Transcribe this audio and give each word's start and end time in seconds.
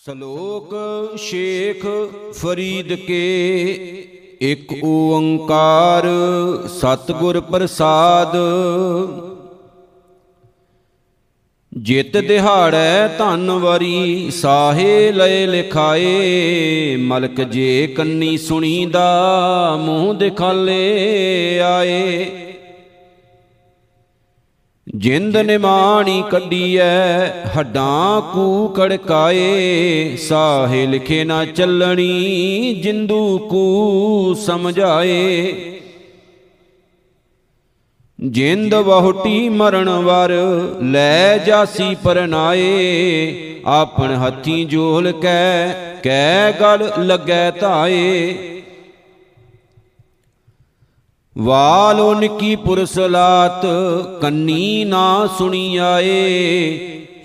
ਸ਼ਲੋਕ 0.00 0.72
ਸ਼ੇਖ 1.16 1.84
ਫਰੀਦ 2.32 2.92
ਕੇ 2.94 3.18
ਇੱਕ 4.40 4.72
ਓੰਕਾਰ 4.84 6.06
ਸਤਿਗੁਰ 6.68 7.40
ਪ੍ਰਸਾਦ। 7.40 8.36
ਜਿਤ 11.72 12.16
ਦਿਹਾੜੈ 12.16 13.08
ਧਨ 13.08 13.50
ਵਰੀ 13.50 14.30
ਸਾਹੇ 14.30 15.12
ਲਏ 15.12 15.46
ਲਿਖਾਏ, 15.46 16.96
ਮਲਕ 16.96 17.40
ਜੇ 17.40 17.86
ਕੰਨੀ 17.86 18.36
ਸੁਣੀਦਾ 18.38 19.06
ਮੂੰਹ 19.80 20.14
ਦਿਖਾਲੇ 20.14 21.60
ਆਏ। 21.60 22.51
ਜਿੰਦ 24.88 25.36
ਨਿਮਾਣੀ 25.36 26.24
ਕੱਢੀਐ 26.30 27.26
ਹੱਡਾਂ 27.58 28.20
ਕੂ 28.20 28.68
ਕੜਕਾਏ 28.68 30.16
ਸਾਹੇ 30.16 30.86
ਲਿਖੇ 30.86 31.24
ਨਾ 31.24 31.44
ਚੱਲਣੀ 31.44 32.74
ਜਿੰਦੂ 32.74 33.38
ਕੂ 33.38 34.34
ਸਮਝਾਏ। 34.34 35.52
ਜਿੰਦ 38.20 38.74
ਬਹੁਟੀ 38.74 39.48
ਮਰਨ 39.48 39.88
ਵਰ 39.88 40.32
ਲੈ 40.82 41.38
ਜਾਸੀ 41.38 41.96
ਪਰਨਾਏ। 42.02 43.34
ਆਪਣ 43.66 44.14
ਹੱਥੀ 44.14 44.64
ਜੋਲ 44.64 45.12
ਕੈ 45.12 45.72
ਕੈ 46.02 46.52
ਗਲ 46.52 46.92
ਲੱਗੈ 46.98 47.50
ਧਾਏ। 47.50 48.34
ਵਾਲੋ 51.38 52.14
ਨਿੱਕੀ 52.14 52.56
ਪੁਰਸਲਾਤ, 52.56 53.66
ਕੰਨੀ 54.20 54.84
ਨਾ 54.84 55.28
ਸੁਣੀ 55.38 55.76
ਆਏ 55.76 56.78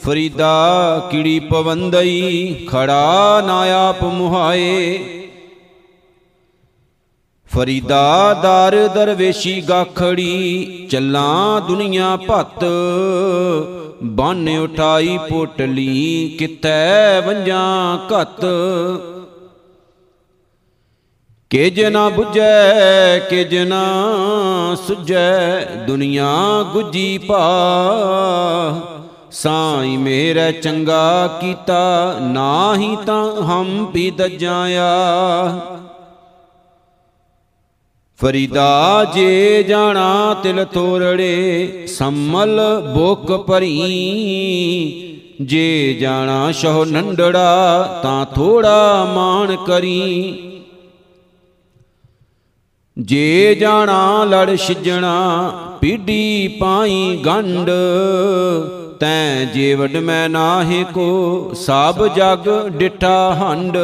ਫਰੀਦਾ 0.06 1.10
ਕਿੜੀ 1.12 1.40
ਪਵੰਦਈ, 1.40 2.54
ਖੜਾ 2.70 3.44
ਨਾ 3.48 3.90
ਆਪ 3.90 4.04
ਮੁਹਾਏ। 4.04 5.00
ਫਰੀਦਾ 7.55 8.34
ਦਰ 8.34 8.88
ਦਰਵੇਸ਼ੀ 8.88 9.62
ਗਾਖੜੀ, 9.62 10.88
ਚੱਲਾਂ 10.92 11.62
ਦੁਨੀਆ 11.62 12.16
ਭੱਤ। 12.16 12.66
ਬੰਨ 14.04 14.58
ਉਠਾਈ 14.58 15.20
ਪੋਟਲੀ 15.30 16.36
ਕਿਤੈ 16.40 17.21
ਵੰਜਾਂ 17.21 17.98
ਘਤ। 18.08 18.46
ਕਿਜ 21.49 21.81
ਨਾ 21.81 22.12
부ਜੈ 22.17 23.20
ਕਿਜ 23.20 23.55
ਨਾ 23.55 23.84
ਸੁਜੈ 24.87 25.59
ਦੁਨੀਆ 25.59 26.27
ਗੁਜੀ 26.73 27.17
ਭਾ 27.17 27.40
ਸਾਈ 29.31 29.98
ਮੇਰਾ 29.98 30.51
ਚੰਗਾ 30.51 31.27
ਕੀਤਾ, 31.41 32.15
ਨਾਹੀ 32.21 32.98
ਤਾਂ 33.05 33.41
ਹਮ 33.41 33.91
ਵੀ 33.93 34.12
ਦਜਾਇਆ। 34.12 34.90
ਫਰੀਦਾ 38.21 39.05
ਜੇ 39.15 39.63
ਜਾਣਾ, 39.63 40.35
ਤਿਲ 40.43 40.65
ਤੋਰੜੇ, 40.65 41.85
ਸੰਮਲ 41.87 42.81
ਬੋਕ 42.95 43.31
ਭਰੀ। 43.31 43.79
ਜੇ 45.41 45.98
ਜਾਣਾ, 46.01 46.51
ਸ਼ਹੁ 46.51 46.85
ਨੰਡੜਾ, 46.85 47.84
ਤਾਂ 48.03 48.25
ਥੋੜਾ 48.25 49.12
ਮਾਣ 49.15 49.55
ਕਰੀ। 49.55 50.43
ਜੇ 52.98 53.55
ਜਾਣਾ 53.55 54.23
ਲੜ 54.23 54.55
ਛਿਜਣਾ 54.55 55.17
ਪੀੜੀ 55.81 56.48
ਪਾਈ 56.59 57.17
ਗੰਡ 57.26 57.70
ਤੈ 58.99 59.45
ਜੇ 59.45 59.73
ਵਡ 59.76 59.98
ਮੈਂ 59.98 60.29
ਨਾਹੇ 60.29 60.84
ਕੋ, 60.93 61.53
ਸਭ 61.53 62.07
ਜਗ 62.15 62.49
ਡਿਠਾ 62.68 63.34
ਹੰਡ 63.34 63.77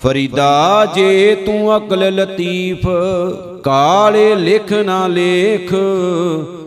ਫਰੀਦਾ 0.00 0.86
ਜੇ 0.94 1.34
ਤੂੰ 1.34 1.76
ਅਕਲ 1.76 2.14
ਲਤੀਫ, 2.14 2.86
ਕਾਲੇ 3.64 4.34
ਲਿਖ 4.34 4.72
ਨਾ 4.72 5.06
ਲੇਖ 5.06 5.74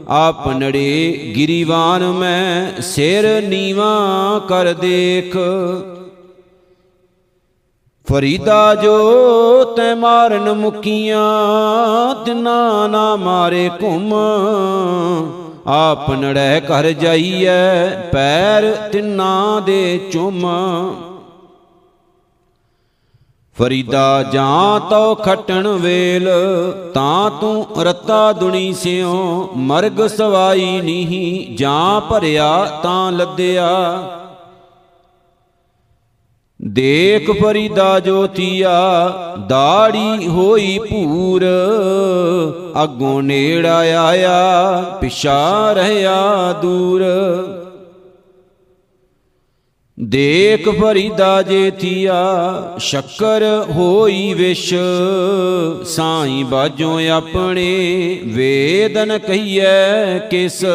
ਆਪਨੜੇ 0.07 1.33
ਗਿਰੀਵਾਨ 1.35 2.03
ਮੈਂ 2.11 2.81
ਸਿਰ 2.81 3.27
ਨੀਵਾ 3.41 3.91
ਕਰ 4.49 4.73
ਦੇਖ। 4.73 5.37
ਫਰੀਦਾ 8.09 8.75
ਜੋ 8.75 9.63
ਤੈ 9.63 9.95
ਮਾਰਨ 9.95 10.53
ਮੁਕੀਆਂ 10.53 12.15
ਤਿਨਾ 12.25 12.87
ਨਾ 12.87 13.15
ਮਾਰੇ 13.15 13.69
ਘੁੰਮ। 13.83 14.13
ਆਪਨੜੇ 15.67 16.61
ਘਰ 16.61 16.91
ਜਾਈਐ, 16.91 17.89
ਪੈਰ 18.11 18.89
ਤਿੰਨਾ 18.91 19.59
ਦੇ 19.65 20.09
ਚੁੰਮ। 20.13 20.45
ਫਰੀਦਾ 23.59 24.23
ਜਾਂ 24.23 24.79
ਤੋ 24.79 25.15
ਖਟਣ 25.15 25.67
ਵੇਲ, 25.67 26.29
ਤਾਂ 26.93 27.31
ਤੂੰ 27.31 27.67
ਰਤਾ 27.79 28.31
ਦੁਣੀ 28.31 28.73
ਸਿਓ 28.73 29.49
ਮਰਗ 29.55 30.07
ਸਵਾਈ 30.07 30.81
ਨਹੀਂ, 30.81 31.57
ਜਾਂ 31.57 32.01
ਭਰਿਆ 32.01 32.65
ਤਾਂ 32.83 33.11
ਲੱਦਿਆ। 33.11 33.71
ਦੇਖ 36.67 37.31
ਫਰੀਦਾ 37.31 37.99
ਜੋਤੀਆ, 37.99 38.71
ਦਾੜੀ 39.49 40.27
ਹੋਈ 40.27 40.79
ਭੂਰ। 40.89 41.45
ਅੱਗੋਂ 42.83 43.23
ਨੇੜਾ 43.23 43.77
ਆਇਆ, 43.77 44.81
ਪਿਛਾ 45.01 45.73
ਰਹਿਆ 45.73 46.53
ਦੂਰ। 46.61 47.05
ਦੇਖ 49.99 50.69
ਫਰੀਦਾ 50.69 51.41
ਜੇਥੀਆ 51.41 52.23
ਸ਼ੱਕਰ 52.77 53.65
ਹੋਈ 53.69 54.33
ਵਿਸ਼। 54.33 54.73
ਸਾਈ 55.85 56.43
ਬਾਜੋਂ 56.43 57.09
ਆਪਣੇ 57.09 58.19
ਵੇਦਨ 58.25 59.17
ਕਹੀਐ 59.17 60.17
ਕਿਸ। 60.19 60.65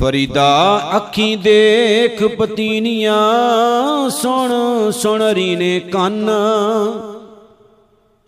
ਫਰੀਦਾ 0.00 0.82
ਅੱਖੀ 0.96 1.36
ਦੇਖ 1.36 2.24
ਪਤੀਨੀਆਂ, 2.24 4.10
ਸੁਣ 4.10 4.52
ਸੁਣ 4.90 5.22
ਰੀਨੇ 5.22 5.80
ਕੰਨ। 5.80 6.30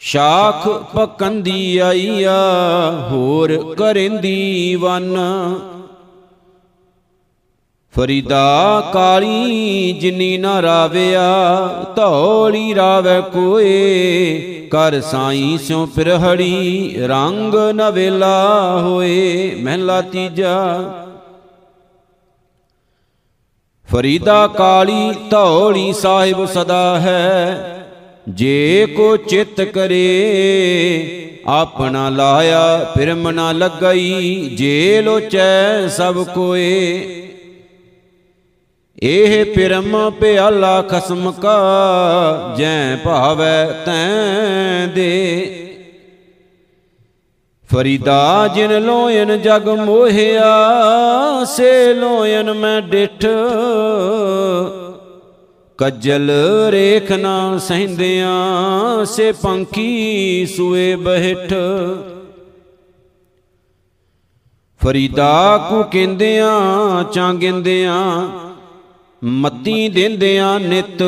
ਸ਼ਾਖ 0.00 0.69
ਪਕੰਦੀ 0.69 1.78
ਆਈਆ, 1.78 2.37
ਹੋਰ 3.10 3.75
ਕਰੇਂਦੀ 3.78 4.75
ਵਨ। 4.75 5.16
ਫਰੀਦਾ 7.97 8.91
ਕਾਲੀ 8.93 9.93
ਜਿਨੀ 9.93 10.38
ਨਾ 10.38 10.62
ਰਾਵਿਆ, 10.62 11.59
ਧੌਲੀ 11.97 12.75
ਰਾਵੇ 12.75 13.21
ਕੋਏ। 13.21 14.41
ਕਰ 14.71 15.00
ਸਾਈ 15.00 15.59
ਸਿਉ 15.62 15.87
ਪਿਰਹੜੀ, 15.87 16.94
ਰੰਗ 16.99 17.55
ਨਵੇਲਾ 17.55 18.78
ਹੋਏ, 18.82 19.55
ਮਹਿਲਾ 19.55 20.00
ਤੀਜਾ। 20.00 20.84
ਫਰੀਦਾ 23.93 24.47
ਕਾਲੀ 24.47 25.15
ਧੌਲੀ 25.31 25.93
ਸਾਹਿਬ 25.93 26.45
ਸਦਾ 26.47 27.01
ਹੈ। 27.01 27.73
ਜੇ 28.29 28.87
ਕੋ 28.97 29.17
ਚਿਤ 29.17 29.61
ਕਰੇ, 29.61 31.39
ਆਪਣਾ 31.47 32.09
ਲਾਇਆ 32.09 32.93
ਫਿਰਮ 32.97 33.31
ਨਾ 33.31 33.53
ਲੱਗਈ, 33.53 34.51
ਜੇ 34.57 35.03
ਲੋਚੈ 35.03 35.89
ਸਭ 35.89 36.27
ਕੋਏ। 36.27 37.01
ਇਹ 39.03 39.45
ਪਿਰਮ 39.45 40.11
ਪਿਆਲਾ 40.11 40.83
ਖਸਮ 40.83 41.33
ਕਾ, 41.33 42.55
ਜੈ 42.59 42.97
ਭਾਵੈ 42.97 43.67
ਤੈ 43.67 44.87
ਦੇ। 44.87 45.66
ਫਰੀਦਾ 47.76 48.48
ਜਿਨ 48.54 48.84
ਲੋਇਨ 48.84 49.42
ਜਗ 49.42 49.69
ਮੋਹਿਆ, 49.69 50.53
ਸੇ 51.44 51.94
ਲੋਇਨ 51.94 52.52
ਮੈਂ 52.52 52.82
ਡਿਠ। 52.82 53.26
ਕੱਜਲ 55.78 56.31
ਰੇਖ 56.70 57.12
ਨਾ 57.12 57.58
ਸਹਿੰਦਿਆਂ, 57.58 59.05
ਸੇ 59.05 59.32
ਪੰਖੀ 59.32 60.46
ਸੂਏ 60.46 60.96
ਬਹਿਠ। 60.96 61.52
ਫਰੀਦਾ 64.84 65.67
ਕੂ 65.70 65.82
ਕਹਿੰਦਿਆਂ 65.82 67.05
ਚਾਂਗਿੰਦਿਆਂ 67.05 68.29
ਮੱਤੀ 69.25 69.88
ਦਿੰਦਿਆਂ 69.88 70.61
ਨਿਤ। 70.61 71.02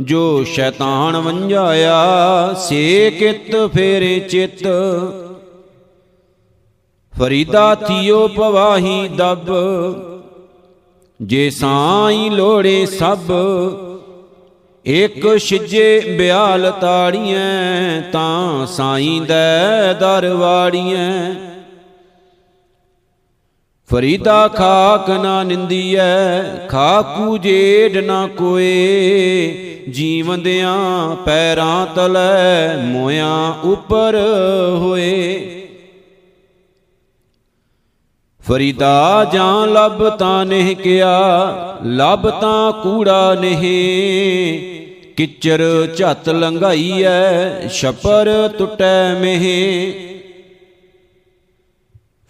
ਜੋ 0.00 0.44
ਸ਼ੈਤਾਨ 0.44 1.16
ਵੰਝਾਇਆ 1.16 2.54
ਸੇ 2.58 3.10
ਕਿਤ 3.10 3.56
ਫੇਰੇ 3.74 4.18
ਚਿਤ। 4.20 4.62
ਫਰੀਦਾ 7.14 7.74
ਥੀਓ 7.74 8.28
ਪਵਾਹੀ 8.28 9.08
ਦਬ, 9.08 9.50
ਜੇ 11.20 11.50
ਸਾਈ 11.50 12.30
ਲੋੜੇ 12.30 12.86
ਸਭ। 12.86 13.32
ਇਕ 14.86 15.36
ਛਿਜੇ 15.38 16.16
ਬਿਆਲ 16.18 16.70
ਤਾੜੀਆਂ 16.80 18.02
ਤਾਂ 18.12 18.66
ਸਾਈਂ 18.66 19.20
ਦੇ 19.20 19.94
ਦਰਵਾੜੀਆਂ 20.00 21.34
ਫਰੀਦਾ 23.90 24.48
ਖਾਕ 24.48 25.10
ਨਾ 25.10 25.42
ਨਿੰਦੀਐ, 25.42 26.42
ਖਾਕੂ 26.68 27.38
ਜੇਡ 27.38 27.96
ਨਾ 27.96 28.26
ਕੋਏ। 28.26 29.69
ਜੀਵੰਦਿਆਂ 29.88 31.16
ਪੈਰਾਂ 31.16 31.86
ਤਲੇ 31.86 32.82
ਮੋਇਆਂ 32.82 33.54
ਉੱਪਰ 33.66 34.16
ਹੋਏ। 34.76 35.40
ਫਰੀਦਾ 38.48 39.26
ਜਾਂ 39.32 39.66
ਲੱਭ 39.66 40.08
ਤਾਂ 40.08 40.46
ਨਹੀਂ 40.46 40.76
ਕਿਆ, 40.76 41.20
ਲੱਭ 41.84 42.30
ਤਾਂ 42.30 42.72
ਕੂੜਾ 42.72 43.36
ਨਹੀਂ। 43.40 44.80
ਕਿਚਰ 45.16 45.88
ਝੱਤ 45.96 46.28
ਲੰਘਾਈਐ 46.28 47.68
ਛਪਰ 47.68 48.50
ਟੁੱਟੈ 48.58 49.14
ਮਹਿ। 49.14 50.09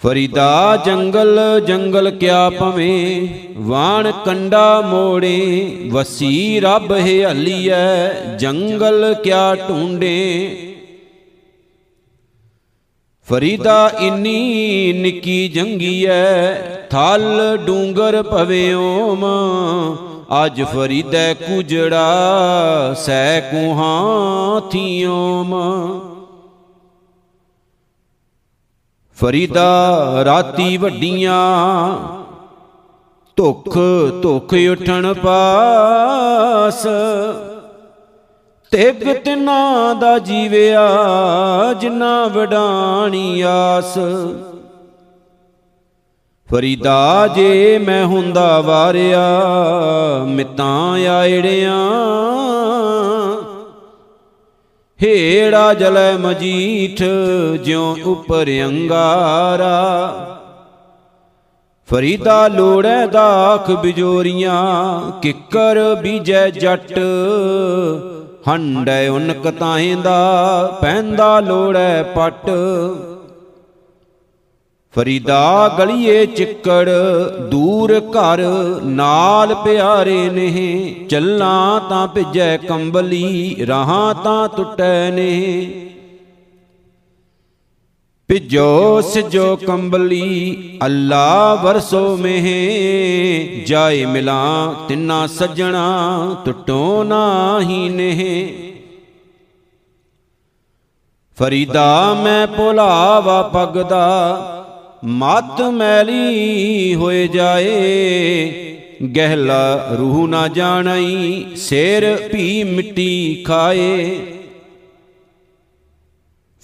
ਫਰੀਦਾ 0.02 0.76
ਜੰਗਲ 0.76 1.61
ਜੰਗਲ 1.67 2.11
ਕਿਆ 2.11 2.50
ਭਵੇਂ? 2.50 3.29
ਵਾਣ 3.56 4.12
ਕੰਡਾ 4.25 4.81
ਮੋੜੇ, 4.81 5.91
ਵਸੀ 5.93 6.61
ਰੱਬ 6.61 6.93
ਹਲੀਐ, 6.93 8.08
ਜੰਗਲ 8.38 9.14
ਕਿਆ 9.25 9.55
ਢੂੰਡੇ? 9.55 10.56
ਫਰੀਦਾ 13.29 13.93
ਇੰਨੀ 14.00 14.93
ਨਿੱਕੀ 14.93 15.49
ਜੰਗੀਐ, 15.49 16.55
ਥਲ 16.91 17.58
ਡੂੰਗਰ 17.67 18.23
ਭਵਿਓਮ 18.23 19.25
ਅੱਜ 20.44 20.62
ਫਰੀਦੈ 20.62 21.35
ਕੁਜੜਾ 21.35 22.94
ਸੈ 22.94 23.41
ਕੁਹਾਂ 23.41 24.61
ਥੀਓਮ 24.70 25.55
ਫਰੀਦਾ 29.20 30.22
ਰਾਤੀ 30.25 30.76
ਵੱਡੀਆਂ, 30.76 31.99
ਧੁਖ 33.37 33.78
ਧੁਖ 34.22 34.55
ਉਠਣ 34.72 35.14
ਪਾਸ। 35.14 36.87
ਤਿਗ 38.70 39.12
ਤਿਨਾ 39.25 39.94
ਦਾ 39.94 40.19
ਜੀਵਿਆ, 40.19 40.88
ਜਿਨਾ 41.81 42.26
ਵਡਾਣੀ 42.26 43.40
ਆਸ। 43.40 43.99
ਫਰੀਦਾ 46.50 47.28
ਜੇ 47.28 47.78
ਮੈਂ 47.78 48.05
ਹੁੰਦਾ 48.06 48.61
ਵਾਰਿਆ, 48.61 49.28
ਮਿਤਾਂ 50.26 50.93
ਆਇੜਿਆਂ 51.08 51.90
ਹੇੜਾ 55.02 55.75
ਜਲੈ 55.75 56.17
ਮਜੀਠ 56.17 57.02
ਜਿਉ 57.64 57.97
ਉਪਰ 58.06 58.47
ਅੰਗਾਰਾ। 58.64 59.76
ਫਰੀਦਾ 61.91 62.49
ਲੋੜੈ 62.49 63.06
ਦਾਖ 63.06 63.70
ਬਿਜੋਰੀਆਂ, 63.70 65.00
ਕਿੱਕਰ 65.20 65.94
ਬੀਜੈ 65.94 66.50
ਜੱਟ। 66.50 66.99
ਹੰਡੈ 68.49 69.08
ਉਨਕ 69.08 69.50
ਤਾਹੇਂਦਾ 69.50 70.79
ਪੈਂਦਾ 70.81 71.41
ਲੋੜੈ 71.41 72.03
ਪਟ। 72.03 72.50
ਫਰੀਦਾ 74.94 75.76
ਗਲੀਏ 75.78 76.26
ਚਿੱਕੜ, 76.26 76.90
ਦੂਰ 77.50 78.00
ਘਰ, 78.10 78.40
ਨਾਲ 78.84 79.54
ਪਿਆਰੇ 79.54 80.31
ਨੇ 80.31 80.94
ਚੱਲਾਂ 81.10 81.81
ਤਾਂ 81.81 82.08
ਭਿਜੈ 82.08 82.56
ਕੰਬਲੀ, 82.56 83.56
ਰਹਾ 83.60 84.12
ਤਾਂ 84.12 84.48
ਟੁੱਟੈ 84.48 85.10
ਨੇ 85.10 85.70
ਭਿਜੋ, 88.28 89.00
ਸਿਜੋ 89.00 89.56
ਕੰਬਲੀ, 89.56 90.78
ਅੱਲਾ 90.84 91.54
ਵਰਸੋ 91.54 92.16
ਮਹਿ। 92.16 93.64
ਜਾਏ 93.66 94.04
ਮਿਲਾਂ, 94.06 94.75
ਤਿੰਨਾ 94.88 95.26
ਸੱਜਣਾ, 95.26 96.36
ਟੁੱਟੋ 96.44 97.04
ਨਾਹੀ 97.04 97.88
ਨਹਿ। 97.88 98.46
ਫਰੀਦਾ 101.38 102.14
ਮੈਂ 102.14 102.46
ਭੁਲਾਵਾ 102.46 103.43
ਪਗਦਾ 103.43 104.56
ਮਤ 105.05 105.61
ਮੈਲੀ 105.61 106.94
ਹੋਏ 106.94 107.29
ਜਾਏ, 107.29 107.70
ਗਹਿਲਾ 109.17 109.88
ਰੂਹ 109.99 110.29
ਨਾ 110.29 110.49
ਜਾਣਈ, 110.49 111.44
ਸਿਰ 111.56 112.29
ਭੀ 112.32 112.64
ਮਿੱਟੀ 112.64 113.44
ਖਾਏ। 113.47 114.20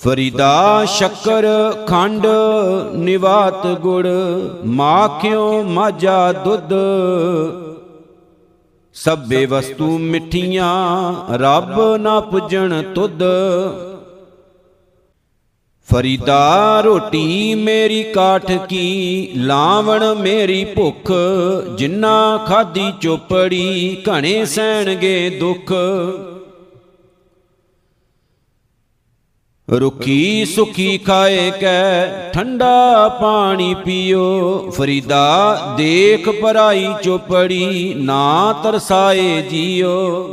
ਫਰੀਦਾ 0.04 0.84
ਸ਼ੱਕਰ 0.84 1.46
ਖੰਡ 1.86 2.26
ਨਿਵਾਤ 2.94 3.66
ਗੁੜ 3.66 4.06
ਮਾਖਿਓ 4.64 5.62
ਮਾਜਾ 5.62 6.32
ਦੁੱਧ? 6.32 6.74
ਸਭੇ 8.94 9.46
ਵਸਤੂ 9.46 9.98
ਮਿੱਠੀਆਂ, 9.98 11.14
ਰੱਬ 11.38 11.96
ਨਾ 11.96 12.20
ਪੁੱਜਣ 12.20 12.82
ਤੁਧ। 12.94 13.22
ਫਰੀਦਾ 15.92 16.80
ਰੋਟੀ 16.80 17.54
ਮੇਰੀ 17.54 18.02
ਕਾਠ 18.02 18.52
ਕੀ, 18.52 19.30
ਲਾਵਣ 19.36 20.14
ਮੇਰੀ 20.14 20.64
ਭੁੱਖ, 20.64 21.12
ਜਿੰਨਾ 21.78 22.44
ਖਾਦੀ 22.48 22.92
ਚੋਪੜੀ, 23.00 24.02
ਘਣੇ 24.08 24.44
ਸਹਿਣਗੇ 24.44 25.30
ਦੁੱਖ। 25.30 25.72
ਰੁਖੀ 29.70 30.44
ਸੁਖੀ 30.44 30.98
ਖਾਏ 30.98 31.50
ਕੈ, 31.50 32.06
ਠੰਡਾ 32.30 33.08
ਪਾਣੀ 33.08 33.74
ਪੀਓ। 33.74 34.70
ਫਰੀਦਾ 34.70 35.56
ਦੇਖ 35.76 36.28
ਪਰਾਈ 36.28 36.88
ਚੋਪੜੀ, 37.02 37.94
ਨਾ 37.96 38.52
ਤਰਸਾਏ 38.62 39.42
ਜੀਓ। 39.42 40.26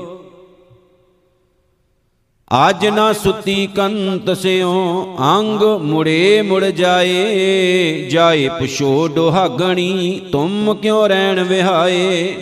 ਅੱਜ 2.54 2.88
ਨਾ 2.88 3.14
ਸੁਤੀ 3.14 3.68
ਕੰਤ 3.68 4.38
ਸਿਓ 4.38 5.06
ਅੰਗ 5.20 5.82
ਮੁੜੇ 5.82 6.42
ਮੁੜ 6.42 6.66
ਜਾਏ। 6.66 8.10
ਜਾਏ 8.12 8.50
ਪੁਛੋ 8.50 9.08
ਡੋਹਾਗਣੀ, 9.08 10.22
ਤੁਮ 10.32 10.74
ਕਿਉ 10.74 11.08
ਰਹਿਣ 11.08 11.44
ਵਿਹਾਏ? 11.44 12.36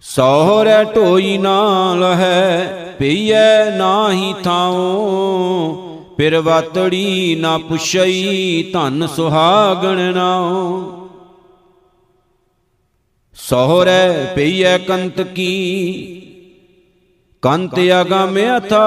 ਸੋਹਰੇ 0.00 0.84
ਢੋਈ 0.96 1.38
ਨਾਲ 1.38 2.04
ਹੈ 2.04 2.66
ਪਈਐ 2.98 3.76
ਨਾਹੀ 3.76 4.34
ਥਾਉ। 4.44 5.76
ਫਿਰ 6.16 6.40
ਵਾਤੜੀ 6.40 7.36
ਨਾ 7.40 7.58
ਪੁਛਈ, 7.58 8.62
ਧਨ 8.72 9.06
ਸੁਹਾਗਣ 9.06 10.14
ਨਾਉ। 10.14 10.82
ਸੋਹਰੇ 13.34 14.26
ਪਈਐ 14.34 14.78
ਕੰਤ 14.78 15.20
ਕੀ 15.20 16.19
ਕੰਤ 17.42 17.80
ਅਗਮ 18.00 18.38
ਅਥਾ। 18.58 18.86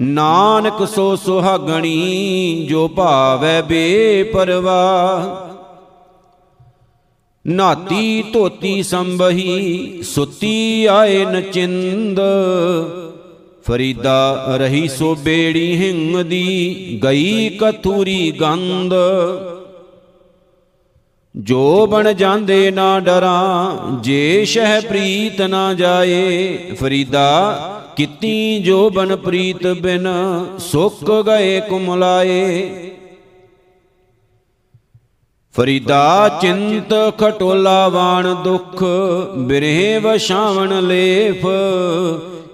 ਨਾਨਕ 0.00 0.88
ਸੋ 0.88 1.16
ਸੁਹਾਗਣੀ, 1.16 2.66
ਜੋ 2.68 2.88
ਭਾਵੈ 2.88 3.62
ਬੇਪਰਵਾ 3.62 4.72
ਨਾਤੀ 7.46 8.22
ਧੋਤੀ 8.22 8.82
ਸੰਭਹੀ, 8.82 10.02
ਸੁਤੀ 10.02 10.86
ਆਏ 10.86 11.24
ਨਚਿੰਦ। 11.24 12.20
ਫਰੀਦਾ 13.66 14.46
ਰਹੀ 14.56 14.88
ਸੋ 14.88 15.14
ਬੇੜੀ 15.14 15.76
ਹਿੰਗ 15.76 16.16
ਦੀ 16.16 17.00
ਗਈ 17.04 17.48
ਕਥੂਰੀ 17.48 18.30
ਗੰਧ। 18.30 18.94
ਜੋ 21.36 21.86
ਬਣ 21.86 22.12
ਜਾਂਦੇ 22.12 22.70
ਨਾ 22.70 23.00
ਡਰਾਂ, 23.00 24.02
ਜੇ 24.02 24.44
ਸ਼ਹਿ 24.44 24.80
ਪ੍ਰੀਤ 24.80 25.40
ਨਾ 25.40 25.74
ਜਾਏ, 25.74 26.56
ਫਰੀਦਾ 26.80 27.50
ਕਿਤੀ 27.96 28.58
ਜੋ 28.58 28.90
ਬਨ 28.90 29.16
ਪ੍ਰੀਤ 29.16 29.66
ਬਿਨ, 29.66 30.08
ਸੁੱਕ 30.58 31.12
ਗਏ 31.26 31.60
ਕੁਮਲਾਏ। 31.60 32.68
ਫਰੀਦਾ 35.54 36.38
ਚਿੰਤ 36.42 36.94
ਖਟੋਲਾ 37.18 37.88
ਵਾਣ 37.88 38.34
ਦੁਖ 38.34 38.82
ਬਿਰਹਿ 39.38 39.98
ਵਸ਼ਾਵਣ 39.98 40.80
ਲੇਫ 40.82 41.46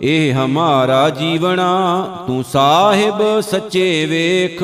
ਇਹ 0.03 0.33
ਹਮਾਰਾ 0.35 1.09
ਜੀਵਣਾ, 1.11 2.07
ਤੂੰ 2.27 2.45
ਸਾਹਿਬ 2.45 3.41
ਸੱਚੇ 3.41 4.07
ਵੇਖ। 4.07 4.63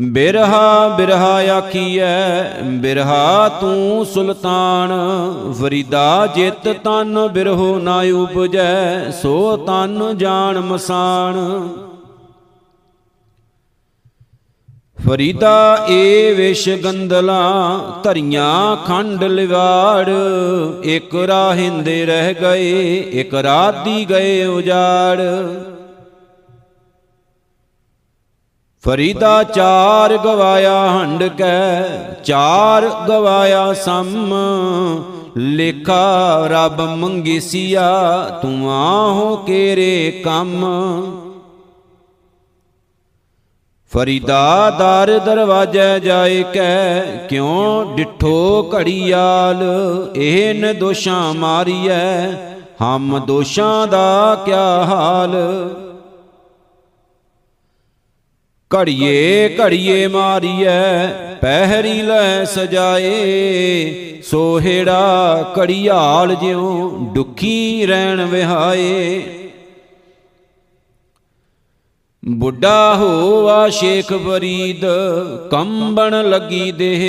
ਬਿਰਹਾ 0.00 0.88
ਬਿਰਹਾ 0.88 1.34
ਆਖੀਐ, 1.52 2.42
ਬਿਰਹਾ 2.62 3.48
ਤੂੰ 3.48 4.06
ਸੁਲਤਾਨ 4.06 4.90
ਫਰੀਦਾ 5.60 6.26
ਜਿਤ 6.26 6.68
ਤਨ 6.84 7.28
ਬਿਰਹੋ 7.28 7.78
ਨਾ 7.78 8.00
ਉਪਜੈ, 8.14 9.10
ਸੋ 9.10 9.56
ਤਨ 9.56 10.16
ਜਾਣ 10.18 10.58
ਮਸਾਨ। 10.60 11.68
ਫਰੀਦਾ 15.08 15.86
ਏ 15.90 16.34
ਵਿਸ਼ 16.34 16.68
ਗੰਦਲਾ 16.68 17.40
ਧਰੀਆਂ 18.04 18.76
ਖੰਡ 18.76 19.24
ਲਿਵਾੜ, 19.24 20.08
ਇਕ 20.84 21.14
ਰਾਹਿੰਦੇ 21.14 22.04
ਰਹਿ 22.06 22.34
ਗਏ, 22.34 22.96
ਇਕ 23.20 23.34
ਰਾਤੀ 23.34 24.04
ਗਏ 24.10 24.44
ਉਜਾੜ। 24.44 25.18
ਫਰੀਦਾ 28.86 29.42
ਚਾਰ 29.42 30.16
ਗਵਾਇਆ 30.16 30.86
ਹੰਡ 30.86 31.24
ਕੈ, 31.24 31.82
ਚਾਰ 32.24 32.90
ਗਵਾਇਆ 33.08 33.72
ਸਮ। 33.72 34.34
ਲੇਖਾ, 35.36 36.46
ਰੱਬ 36.46 36.80
ਮੰਗੇਸੀਆ 36.80 37.88
ਤੂੰ 38.42 38.72
ਆਹੋ 38.72 39.36
ਕੇਰੇ 39.36 40.22
ਕੰਮ। 40.24 40.64
ਫਰੀਦਾ 43.92 44.70
ਦਰ 44.78 45.18
ਦਰਵਾਜੇ 45.18 46.00
ਜਾਏ 46.00 46.42
ਕੈ, 46.42 47.00
ਕਿਉ 47.02 47.84
ਡਿਠੋ 47.96 48.70
ਘੜੀਆਲ? 48.74 49.62
ਇਹ 50.16 50.54
ਨ 50.54 50.78
ਦੋਸ਼ਾਂ 50.78 51.34
ਮਾਰੀਐ, 51.34 52.32
ਹਮ 52.82 53.18
ਦੋਸ਼ਾਂ 53.18 53.86
ਦਾ 53.86 54.42
ਕਿਆ 54.44 54.84
ਹਾਲ? 54.84 55.36
ਘੜੀਏ 58.74 59.56
ਘੜੀਏ 59.56 60.06
ਮਾਰੀਐ 60.06 61.06
ਪਹਿਰੀ 61.40 62.02
ਲੈ 62.02 62.44
ਸਜਾਏ। 62.44 64.22
ਸੋਹੇੜਾ 64.22 65.54
ਘੜੀਆਲ 65.58 66.34
ਜਿਉ 66.34 66.90
ਦੁਖੀ 67.14 67.86
ਰਹਿਣ 67.86 68.24
ਵਿਹਾਏ। 68.24 69.22
ਬੁੱਢਾ 72.24 72.94
ਹੋਆ 72.94 73.68
ਸ਼ੇਖ 73.68 74.06
ਫਰੀਦ 74.06 74.84
ਕੰਬਣ 75.50 76.30
ਲੱਗੀ 76.30 76.72
ਦੇਹ। 76.72 77.00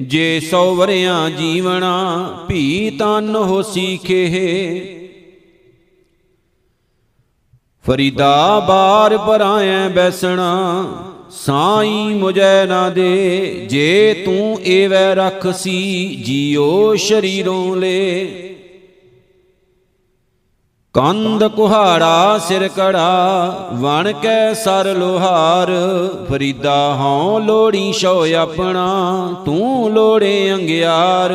ਜੇ 0.00 0.40
ਸੌ 0.40 0.74
ਵਰਿਆਂ 0.74 1.30
ਜੀਵਣਾ 1.30 2.28
ਭੀ 2.48 2.90
ਤਨ 2.90 3.36
ਹੋਸੀ 3.36 3.98
ਖੇਹ। 4.04 5.03
ਫਰੀਦਾ 7.86 8.60
ਬਾਰ 8.60 9.18
ਪਰਾਇਐ 9.18 9.88
ਬੈਸਣਾ, 9.88 10.84
ਸਾਈ 11.30 12.14
ਮੁਝੈ 12.14 12.66
ਨਾ 12.66 12.90
ਦੇ, 12.90 13.66
ਜੇ 13.70 14.22
ਤੂੰ 14.24 14.58
ਏਵੈ 14.64 15.14
ਰਖਸੀ 15.14 16.22
ਜੀਓ 16.26 16.94
ਸ਼ਰੀਰੋਂ 16.94 17.76
ਲੇ। 17.76 18.26
ਕੰਦ 20.94 21.46
ਕੁਹਾੜਾ, 21.46 22.38
ਸਿਰ 22.38 22.68
ਕੜਾ, 22.68 23.68
ਵਣ 23.74 24.12
ਕੈ 24.12 24.52
ਸਰ 24.54 24.94
ਲੋਹਾਰ, 24.94 25.72
ਫਰੀਦਾ 26.28 26.94
ਹਉ 26.94 27.38
ਲੋੜੀ 27.38 27.92
ਸ਼ੋ 27.92 28.34
ਆਪਣਾ, 28.34 28.88
ਤੂੰ 29.44 29.90
ਲੋੜੇ 29.90 30.52
ਅੰਗਿਆਰ। 30.54 31.32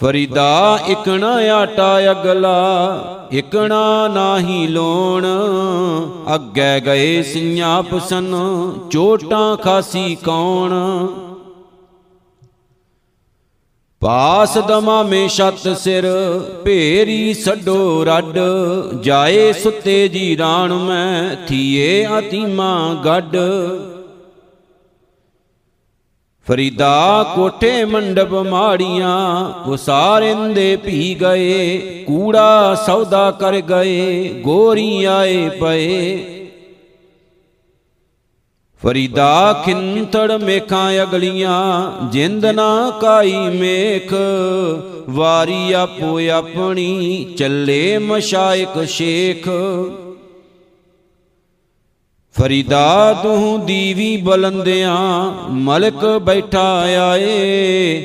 ਫਰੀਦਾ 0.00 0.78
ਇਕਣਾ 0.88 1.32
ਆਟਾ 1.32 2.00
ਅਗਲਾ, 2.10 3.28
ਇਕਣਾ 3.32 4.08
ਨਾਹੀ 4.08 4.66
ਲੋਣ। 4.66 5.26
ਅੱਗੇ 6.34 6.80
ਗਏ 6.80 7.22
ਸਿੰਘਾਂ 7.22 7.82
ਪਸਨ 7.82 8.34
ਚੋਟਾਂ 8.90 9.56
ਖਾਸੀ 9.56 10.14
ਕੌਣ? 10.14 10.70
ਪਾਸ 14.00 14.58
ਦਮਾ 14.58 15.02
ਮੇ 15.02 15.28
ਛਤ 15.28 15.76
ਸਿਰ, 15.76 16.04
ਭੇਰੀ 16.64 17.34
ਛੱਡੋ 17.34 18.04
ਰੱਡ। 18.04 18.38
ਜਾਏ 19.00 19.52
ਸੁੱਤੇ 19.52 20.08
ਜੀ 20.08 20.36
ਰਾਣ 20.36 20.72
ਮੈਂ, 20.72 21.36
ਥੀਏ 21.46 22.04
ਆਤੀਮਾ 22.04 23.02
ਗੱਡ। 23.04 23.36
ਫਰੀਦਾ 26.46 27.32
ਕੋਠੇ 27.36 27.84
ਮੰਡਪ 27.84 28.32
ਮਾੜੀਆਂ 28.32 29.46
ਉਸਾਰਿੰਦੇ 29.70 30.76
ਭੀ 30.76 31.16
ਗਏ, 31.20 31.78
ਕੂੜਾ 32.06 32.74
ਸੌਦਾ 32.86 33.30
ਕਰ 33.30 33.60
ਗਏ, 33.60 34.28
ਗੋਰੀ 34.28 35.04
ਆਏ 35.04 35.48
ਪਏ। 35.48 36.18
ਫਰੀਦਾ 38.82 39.62
ਖਿੰਤੜ 39.64 40.32
ਮੇਖਾਂ 40.32 41.02
ਅਗਲੀਆਂ, 41.02 41.92
ਜਿੰਦ 42.10 42.46
ਨਾ 42.46 42.90
ਕਾਈ 43.00 43.36
ਮੇਖ, 43.36 44.14
ਵਾਰੀ 45.10 45.72
ਆਪੋ 45.72 46.20
ਆਪਣੀ, 46.30 47.24
ਚੱਲੇ 47.38 47.98
ਮਸ਼ਾਇਕ 47.98 48.84
ਸ਼ੇਖ। 48.88 49.48
ਫਰੀਦਾ 52.36 53.12
ਤੂੰ 53.22 53.66
ਦੀਵੀ 53.66 54.16
ਬਲੰਦਿਆਂ, 54.16 54.98
ਮਲਕ 55.50 56.04
ਬੈਠਾ 56.22 56.78
ਆਏ। 56.80 58.02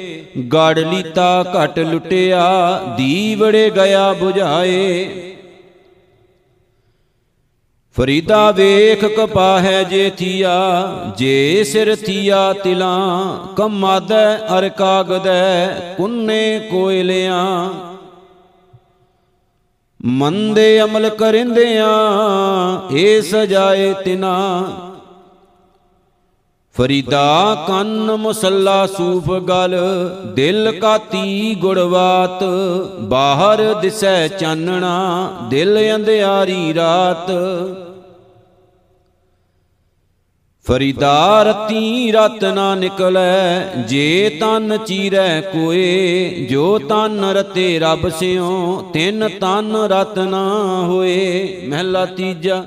ਗੜ 0.53 0.79
ਲੀਤਾ 0.79 1.43
ਘਟ 1.53 1.79
ਲੁੱਟਿਆ, 1.79 2.43
ਦੀਵੜੇ 2.97 3.69
ਗਿਆ 3.69 4.13
부ਝਾਏ 4.13 5.07
ਫਰੀਦਾ 7.95 8.51
ਵੇਖ 8.51 9.05
ਕਪਾਹੈ 9.05 9.83
ਜੇ 9.83 10.09
ਥੀਆ, 10.09 10.55
ਜੇ 11.17 11.63
ਸਿਰ 11.63 11.95
ਥੀਆ 11.95 12.53
ਤਿਲਾਂ 12.53 13.37
ਕਮਾਦੈ 13.55 14.35
ਅਰ 14.57 14.69
ਕਾਗਦੈ, 14.69 15.67
ਕੁੰਨੇ 15.97 16.59
ਕੋਇਲਿਆਂ। 16.71 17.69
ਮੰਦੇ 20.05 20.81
ਅਮਲ 20.81 21.09
ਕਰਿੰਦਿਆਂ, 21.09 22.95
ਏ 22.95 23.21
ਸਜਾਏ 23.21 23.93
ਤਿਨਾ। 23.93 24.63
ਫਰੀਦਾ 26.75 27.65
ਕੰਨ 27.67 28.11
ਮੁਸੱਲਾ 28.15 28.85
ਸੂਫ 28.85 29.31
ਗਲ, 29.31 29.75
ਦਿਲ 30.35 30.79
ਕਾਤੀ 30.81 31.55
ਗੁੜਵਾਤ, 31.55 32.43
ਬਾਹਰ 32.99 33.73
ਦਿਸੈ 33.73 34.27
ਚਾਨਣਾ, 34.27 35.29
ਦਿਲ 35.49 35.95
ਅੰਧਿਆਰੀ 35.95 36.73
ਰਾਤ। 36.73 37.31
ਫਰੀਦਾ 40.65 41.43
ਰਤੀ 41.43 42.11
ਰਤ 42.11 42.43
ਨਾ 42.45 42.73
ਨਿਕਲੈ, 42.75 43.73
ਜੇ 43.87 44.29
ਤਨ 44.41 44.77
ਚੀਰੈ 44.77 45.41
ਕੋਏ, 45.41 46.47
ਜੋ 46.49 46.77
ਤਨ 46.79 47.23
ਰਤੇ 47.35 47.67
ਰੱਬ 47.79 48.07
ਸਿਓ 48.09 48.81
ਤਿੰਨ 48.93 49.27
ਤਨ 49.41 49.75
ਰਤ 49.91 50.17
ਨਾ 50.19 50.45
ਹੋਏ। 50.87 51.67
ਮਹਿਲਾ 51.67 52.05
ਤੀਜਾ, 52.05 52.63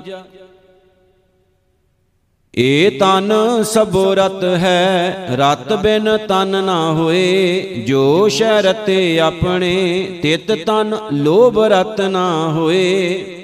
ਏ 2.53 2.89
ਤਨ 2.89 3.33
ਸਭੋ 3.63 4.13
ਰਤ 4.15 4.43
ਹੈ, 4.43 5.35
ਰਤ 5.39 5.73
ਬਿਨ 5.73 6.17
ਤਨ 6.27 6.63
ਨਾ 6.63 6.79
ਹੋਏ। 6.91 7.83
ਜੋ 7.87 8.27
ਸ਼ੈ 8.27 8.61
ਰਤੇ 8.61 9.19
ਆਪਣੇ, 9.19 9.75
ਤਿਤ 10.23 10.51
ਤਨ 10.65 10.97
ਲੋਭ 11.13 11.59
ਰਤ 11.65 12.01
ਨਾ 12.01 12.29
ਹੋਏ। 12.49 13.38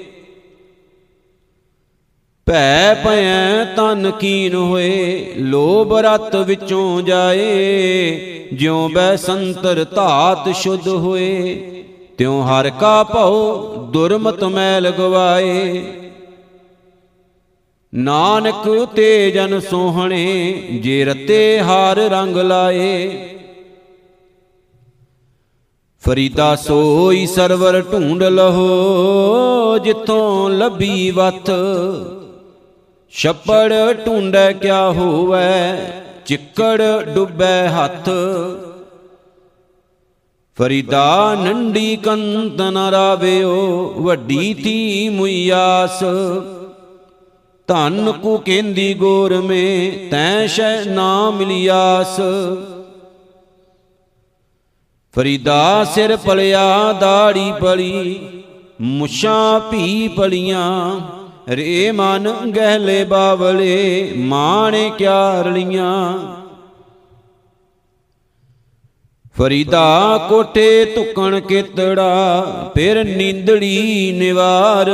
ਭੈ 2.46 2.94
ਭੈ 2.94 3.64
ਤਨ 3.76 4.10
ਕੀਨ 4.10 4.54
ਹੋਏ, 4.54 5.32
ਲੋਭ 5.38 5.92
ਰਤ 5.92 6.36
ਵਿੱਚੋਂ 6.36 7.02
ਜਾਏ। 7.02 8.48
ਜਿਉ 8.52 8.88
ਬੈ 8.88 9.16
ਸੰਤਰ 9.16 9.84
ਧਾਤ 9.84 10.48
ਸ਼ੁੱਧ 10.56 10.88
ਹੋਏ, 10.88 11.56
ਤਿਉ 12.18 12.40
ਹਰ 12.42 12.70
ਕਾ 12.70 13.02
ਭਉ 13.04 13.76
ਦੁਰਮਤ 13.92 14.44
ਮੈਲ 14.44 14.90
ਗਵਾਏ। 14.90 15.82
ਨਾਨਕ 17.94 18.86
ਤੇ 18.96 19.30
ਜਨ 19.30 19.60
ਸੋਹਣੇ, 19.60 20.52
ਜੇ 20.82 21.04
ਰਤੇ 21.04 21.60
ਹਾਰ 21.60 21.96
ਰੰਗ 21.96 22.36
ਲਾਏ। 22.36 23.08
ਫਰੀਦਾ 26.02 26.54
ਸੋਈ 26.56 27.26
ਸਰਵਰ 27.26 27.80
ਢੂੰਡ 27.82 28.22
ਲਹੋ, 28.22 29.78
ਜਿੱਥੋਂ 29.78 30.50
ਲੱਭੀ 30.50 31.10
ਵਤ 31.10 31.50
ਛੱਪੜ 33.16 33.72
ਢੂੰਡੈ 34.06 34.52
ਕਿਆ 34.52 34.90
ਹੋਵੈ, 34.90 35.92
ਚਿੱਕੜ 36.26 36.82
ਡੁੱਬੈ 37.04 37.68
ਹੱਥ। 37.68 38.08
ਫਰੀਦਾ 40.58 41.34
ਨੰਡੀ 41.34 41.96
ਕੰਤ 41.96 42.60
ਨ 42.62 42.78
ਰਾਵਿਓ, 42.90 43.94
ਵੱਡੀ 43.98 44.54
ਥੀ 44.54 45.08
ਮੁਈਆਸ 45.08 46.02
ਧਨ 47.68 48.12
ਕੋ 48.12 48.36
ਕੇਂਦੀ 48.38 48.92
ਗੋਰ 48.94 49.40
ਮੇ, 49.40 49.90
ਤੈ 50.10 50.46
ਸ਼ੈ 50.46 50.84
ਨਾ 50.84 51.30
ਮਿਲਿਆਸ 51.30 52.20
ਫਰੀਦਾ 55.14 55.84
ਸਿਰ 55.84 56.16
ਪਲਿਆ, 56.16 56.92
ਦਾੜੀ 56.92 57.52
ਪਲੀ, 57.60 58.18
ਮੁਛਾਂ 58.80 59.60
ਭੀ 59.60 60.08
ਪਲੀਆਂ। 60.08 61.00
ਰੇ 61.50 61.90
ਮਨ 61.90 62.52
ਗਹਿਲੇ 62.56 63.04
ਬਾਵਲੇ, 63.04 64.12
ਮਾਣੇ 64.16 64.90
ਕਿਆ 64.98 65.42
ਰਲੀਆਂ 65.42 66.18
ਫਰੀਦਾ 69.38 70.26
ਕੋਠੇ 70.28 70.84
ਧੁਕਣ 70.84 71.40
ਕਿਤੜਾ, 71.40 72.44
ਫਿਰ 72.74 73.04
ਨੀਂਦੜੀ 73.04 74.12
ਨਿਵਾਰ। 74.12 74.90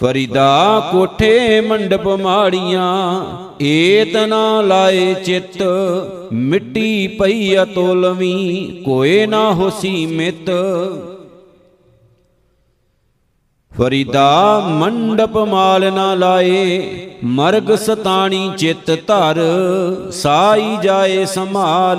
ਫਰੀਦਾ 0.00 0.88
ਕੋਠੇ 0.92 1.60
ਮੰਡਪ 1.60 2.06
ਮਾੜੀਆਂ, 2.08 3.24
ਏਤ 3.62 4.16
ਨਾ 4.16 4.60
ਲਾਏ 4.60 5.14
ਚਿੱਤ, 5.14 5.62
ਮਿੱਟੀ 6.32 7.06
ਪਈ 7.06 7.56
ਅਤੋਲਵੀਂ 7.62 8.82
ਕੋਏ 8.82 9.26
ਨਾ 9.26 9.52
ਹੋਸੀ 9.52 10.06
ਮਿਤ। 10.06 10.50
ਫਰੀਦਾ 13.78 14.58
ਮੰਡਪ 14.70 15.36
ਮਾਲ 15.38 15.92
ਨਾ 15.92 16.14
ਲਾਏ, 16.14 16.80
ਮਰਗ 17.24 17.74
ਸਤਾਣੀ 17.74 18.50
ਚਿੱਤ 18.58 18.90
ਧਰ, 19.06 19.40
ਸਾਈ 20.12 20.76
ਜਾਏ 20.82 21.24
ਸੰਭਾਲ, 21.24 21.98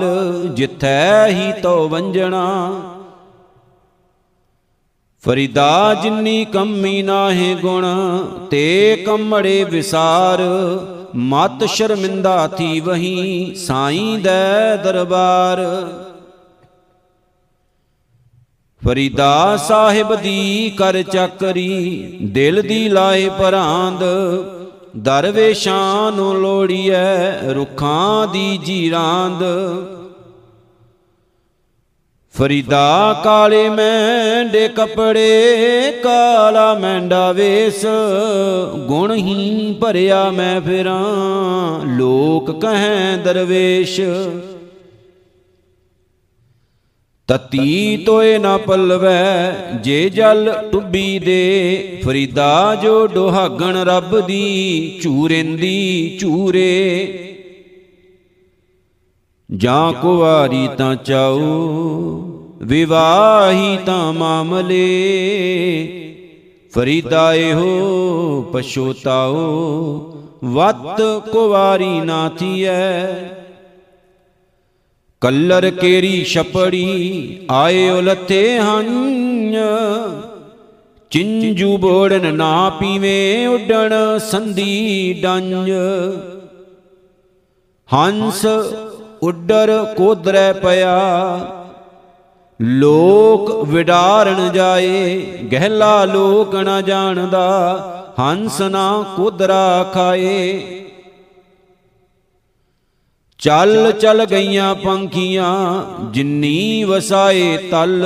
ਜਿਥੈ 0.53 1.27
ਹੀ 1.27 1.51
ਤੋ 1.61 1.87
ਵੰਜਣਾ। 1.87 2.71
ਫਰੀਦਾ 5.25 5.93
ਜਿਨੀ 5.93 6.45
ਕੰਮੀ 6.45 7.01
ਨਾਹੇ 7.01 7.55
ਗੁਣ, 7.55 7.85
ਤੇ 8.51 9.03
ਕੰਮੜੇ 9.05 9.63
ਵਿਸਾਰ। 9.63 10.41
ਮਤ 11.15 11.63
ਸ਼ਰਮਿੰਦਾ 11.63 12.47
ਥੀ 12.47 12.79
ਵਹੀ, 12.79 13.55
ਸਾਈਂ 13.55 14.19
ਦੇ 14.19 14.77
ਦਰਬਾਰ। 14.83 15.59
ਫਰੀਦਾ 18.85 19.57
ਸਾਹਿਬ 19.57 20.15
ਦੀ 20.15 20.73
ਕਰ 20.77 21.03
ਚੱਕਰੀ, 21.03 22.01
ਦਿਲ 22.23 22.61
ਦੀ 22.61 22.89
ਲਾਏ 22.89 23.29
ਪਰਾਂਦ 23.29 24.03
ਦਰਵੇਸ਼ਾਂ 24.97 26.11
ਨੂੰ 26.11 26.35
ਲੋੜੀਐ, 26.35 27.31
ਰੁੱਖਾਂ 27.53 28.27
ਦੀ 28.27 28.57
ਜੀਰਾਂਦ। 28.57 29.43
ਫਰੀਦਾ 32.39 33.21
ਕਾਲੇ 33.23 33.69
ਮੈਂਡੇ 33.69 34.67
ਕਪੜੇ, 34.67 35.91
ਕਾਲਾ 36.03 36.73
ਮੈਂਡਾ 36.73 37.31
ਵੇਸ। 37.31 37.85
ਗੁਣ 38.87 39.13
ਹੀ 39.13 39.73
ਭਰਿਆ 39.81 40.31
ਮੈਂ 40.31 40.61
ਫਿਰਾਂ, 40.61 41.85
ਲੋਕ 41.85 42.61
ਕਹੈ 42.61 43.17
ਦਰਵੇਸ਼। 43.17 44.01
ਤਤੀ 47.27 47.97
ਤੋਏ 47.97 48.37
ਨਾ 48.37 48.57
ਪਲਵੈ, 48.57 49.55
ਜੇ 49.81 50.09
ਜਲ 50.09 50.53
ਟੁੱਬੀ 50.71 51.19
ਦੇ। 51.19 52.01
ਫਰੀਦਾ 52.05 52.75
ਜੋ 52.75 53.07
ਡੋਹਾਗਣ 53.07 53.77
ਰੱਬ 53.85 54.19
ਦੀ, 54.19 54.99
ਝੂਰਿੰਦੀ 55.03 56.17
ਝੂਰੇ। 56.21 57.25
ਜਾਂ 59.55 59.93
ਕੁਵਾਰੀ 59.93 60.69
ਤਾਂ 60.77 60.95
ਚਾਉ 60.95 61.39
ਵਿਵਾਹੀ 62.59 63.77
ਤਾਂ 63.85 64.13
ਮਾਮਲੇ, 64.13 64.85
ਫਰੀਦਾ 66.73 67.33
ਇਹੋ 67.33 68.41
ਪਛੋਤਾਓ 68.53 69.35
ਵਤ 70.45 71.01
ਕੁਵਾਰੀ 71.31 71.99
ਨਾ 71.99 72.29
ਥੀਐ। 72.29 73.13
ਕੱਲਰ 75.21 75.69
ਕੇਰੀ 75.71 76.23
ਛਪੜੀ 76.23 77.47
ਆਏ 77.51 77.89
ਉਲਥੇ 77.89 78.59
ਹਨ 78.59 79.55
ਚਿੰਜੂ 81.11 81.77
ਬੋੜਨ 81.77 82.33
ਨਾ 82.35 82.69
ਪੀਵੇਂ 82.69 83.47
ਉੱਡਣ 83.47 83.93
ਸੰਧੀ 84.21 85.13
ਡੰਜ। 85.21 85.71
ਹੰਸ 87.89 88.45
ਉੱਡਰ 89.23 89.71
ਕੋਦਰੈ 89.97 90.51
ਪਿਆ 90.53 90.97
ਲੋਕ 92.61 93.63
ਵਿਡਾਰਨ 93.67 94.51
ਜਾਏ, 94.53 95.19
ਗਹਿਲਾ 95.51 96.05
ਲੋਕ 96.05 96.55
ਨਾ 96.55 96.81
ਜਾਣਦਾ, 96.81 97.45
ਹੰਸ 98.19 98.61
ਨਾ 98.61 99.05
ਕੋਦਰਾ 99.15 99.83
ਖਾਏ। 99.93 100.59
ਚੱਲ 103.37 103.91
ਚੱਲ 103.91 104.25
ਗਈਆਂ 104.25 104.75
ਪੰਖੀਆਂ, 104.75 105.83
ਜਿੰਨੀ 106.11 106.83
ਵਸਾਏ 106.83 107.57
ਤਲ। 107.71 108.05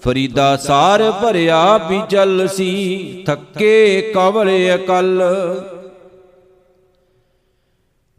ਫਰੀਦਾ 0.00 0.56
ਸਾਰ 0.56 1.10
ਭਰਿਆ 1.10 1.76
ਵੀ 1.76 2.00
ਚੱਲ 2.10 2.48
ਸੀ, 2.48 3.24
ਥੱਕੇ 3.26 4.12
ਕਵਲ 4.14 4.50
ਅਕਲ। 4.74 5.22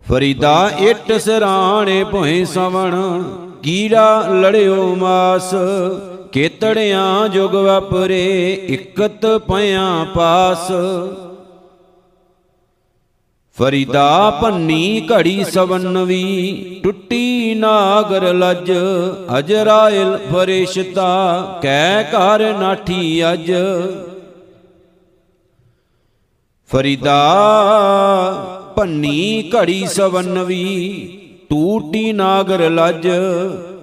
ਫਰੀਦਾ 0.09 0.71
ਇੱਟ 0.79 1.11
ਸਰਾਣੇ 1.11 2.03
ਭੋਏ 2.03 2.45
ਸਵਣ 2.45 3.23
ਕੀੜਾ 3.67 4.27
ਲੜਿਓ 4.27 4.95
ਮਾਸ, 4.95 5.55
ਕੇਤੜਿਆਂ 6.31 7.29
ਜੁਗ 7.29 7.55
ਵਾਪਰੇ, 7.55 8.53
ਇਕਤ 8.53 9.25
ਪਿਆਂ 9.25 10.05
ਪਾਸ। 10.05 10.71
ਫਰੀਦਾ 13.57 14.29
ਭੰਨੀ 14.41 15.07
ਘੜੀ 15.11 15.43
ਸਵਨਵੀ, 15.43 16.79
ਟੁੱਟੀ 16.83 17.55
ਨਾਗਰ 17.55 18.33
ਲੱਜ, 18.33 18.71
ਅਜਰਾਇਲ 19.39 20.17
ਫਰਿਸ਼ਤਾ, 20.31 21.41
ਕਹਿ 21.61 22.03
ਘਰ 22.03 22.53
ਨਾਠੀ 22.57 23.33
ਅਜ। 23.33 23.51
ਫਰੀਦਾ 26.69 27.19
ਭੰਨੀ 28.75 29.51
ਘੜੀ 29.55 29.85
ਸਵਨਵੀ 29.87 31.26
ਟੂਟੀ 31.49 32.13
ਨਾਗਰ 32.13 32.69
ਲੱਜ, 32.69 33.07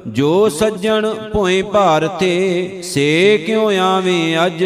ਜੋ 0.09 0.49
ਸੱਜਣ 0.49 1.15
ਭੋਏ 1.33 1.63
ਭਾਰਤੇ, 1.63 2.81
ਸੇ 2.83 3.39
ਕਿਉ 3.47 3.71
ਆਵੇਂ 3.81 4.47
ਅਜ? 4.47 4.65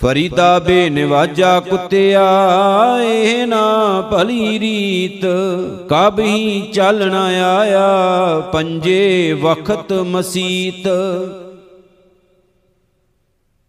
ਫਰੀਦਾ 0.00 0.58
ਬੇਨਵਾਜਾ 0.58 1.60
ਕੁੱਤਿਆ, 1.60 2.22
ਇਹ 3.04 3.46
ਨਾ 3.46 4.00
ਭਲੀ 4.00 4.58
ਰੀਤ 4.58 5.26
ਕਬਹੀ 5.88 6.60
ਚੱਲਣਾ 6.74 7.24
ਆਇਆ 7.24 8.40
ਪੰਜੇ 8.52 9.32
ਵਖਤ 9.32 9.92
ਮਸੀਤ। 9.92 10.88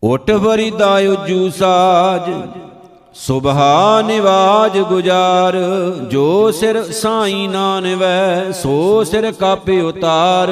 ਉਠ 0.03 0.31
ਫਰੀਦਾ 0.31 0.95
ਉਜੂ 0.95 1.49
ਸਾਜ 1.49 2.31
ਸੁਬਹਾ 3.13 4.01
ਨਿਵਾਜ 4.01 4.77
ਗੁਜਾਰ, 4.79 5.55
ਜੋ 6.11 6.51
ਸਿਰ 6.51 6.83
ਸਾਈ 6.83 7.47
ਨਾਨਵੈ 7.47 8.51
ਸੋ 8.51 9.03
ਸਿਰ 9.03 9.31
ਕਾਪੇ 9.31 9.81
ਉਤਾਰ। 9.81 10.49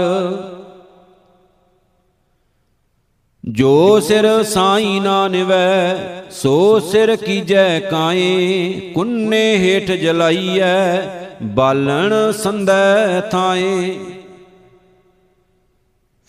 ਜੋ 3.45 3.99
ਸਿਰ 3.99 4.43
ਸਾਈ 4.43 4.99
ਨਾ 4.99 5.27
ਨਿਵੈ 5.27 5.95
ਸੋ 6.31 6.79
ਸਿਰ 6.79 7.15
ਕੀਜੈ 7.15 7.79
ਕਾਏ, 7.79 8.71
ਕੁੰਨੇ 8.95 9.57
ਹੇਠ 9.57 9.91
ਜਲਾਈਐ, 9.91 11.01
ਬਾਲਣ 11.43 12.31
ਸੰਦੈ 12.31 13.21
ਥਾਏ। 13.21 13.99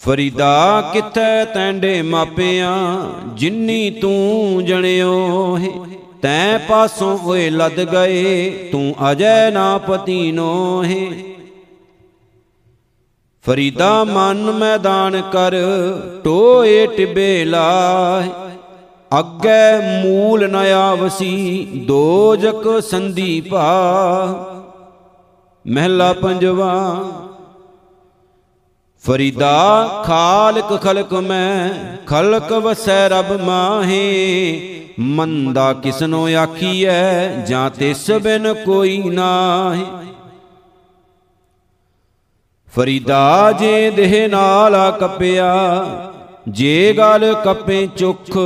ਫਰੀਦਾ 0.00 0.90
ਕਿਥੈ 0.92 1.44
ਤੈਂਡੇ 1.44 2.02
ਮਾਪਿਆਂ, 2.02 2.98
ਜਿੰਨੀ 3.34 3.90
ਤੂੰ 3.90 4.64
ਜਣਿਓ 4.64 5.56
ਹੈ। 5.56 5.99
ਤੈ 6.22 6.58
ਪਾਸੋਂ 6.68 7.16
ਹੋਏ 7.18 7.48
ਲੱਦ 7.50 7.80
ਗਏ, 7.92 8.50
ਤੂੰ 8.72 8.94
ਅਜੈ 9.10 9.50
ਨਾ 9.50 9.78
ਪਤੀ 9.78 10.30
ਨੋ 10.32 10.82
ਹੈ 10.84 11.06
ਫਰੀਦਾ 13.44 13.92
ਮਨ 14.04 14.50
ਮੈਦਾਨ 14.52 15.20
ਕਰ, 15.32 15.54
ਟੋਏ 16.24 16.86
ਟਿਬੇ 16.86 17.44
ਲਾਹ। 17.44 18.28
ਅੱਗੇ 19.10 20.02
ਮੂਲ 20.02 20.48
ਨ 20.48 20.56
ਆਵਸੀ, 20.74 21.64
ਦੋਜਕ 21.86 22.68
ਸੰਧੀ 22.80 23.40
ਭਾ 23.40 23.70
ਮਹਿਲਾ 25.64 26.12
ਪੰਜਵਾ, 26.12 26.74
ਫਰੀਦਾ 29.04 30.02
ਖਾਲਕ 30.06 30.76
ਖਲਕ 30.82 31.14
ਮੈਂ, 31.14 31.70
ਖਲਕ 32.06 32.52
ਵਸੈ 32.54 33.08
ਰਬ 33.08 33.32
ਮਾਹੇ। 33.40 34.89
ਮੰਦਾ 35.00 35.72
ਕਿਸਨੋ 35.72 36.26
ਆਖੀਐ, 36.36 37.28
ਜਾਂ 37.46 37.70
ਤਿਸ 37.70 38.10
ਬਿਨ 38.10 38.54
ਕੋਈ 38.64 38.98
ਨਾਹੀ। 38.98 39.84
ਫਰੀਦਾ 42.76 43.52
ਜੇ 43.52 43.90
ਦੇਹ 43.90 44.28
ਨਾਲ 44.28 44.76
ਕਪਿਆ, 45.00 45.54
ਜੇ 46.48 46.92
ਗਲ 46.92 47.34
ਕਪੇ 47.44 47.88
ਚੁਖ, 47.96 48.38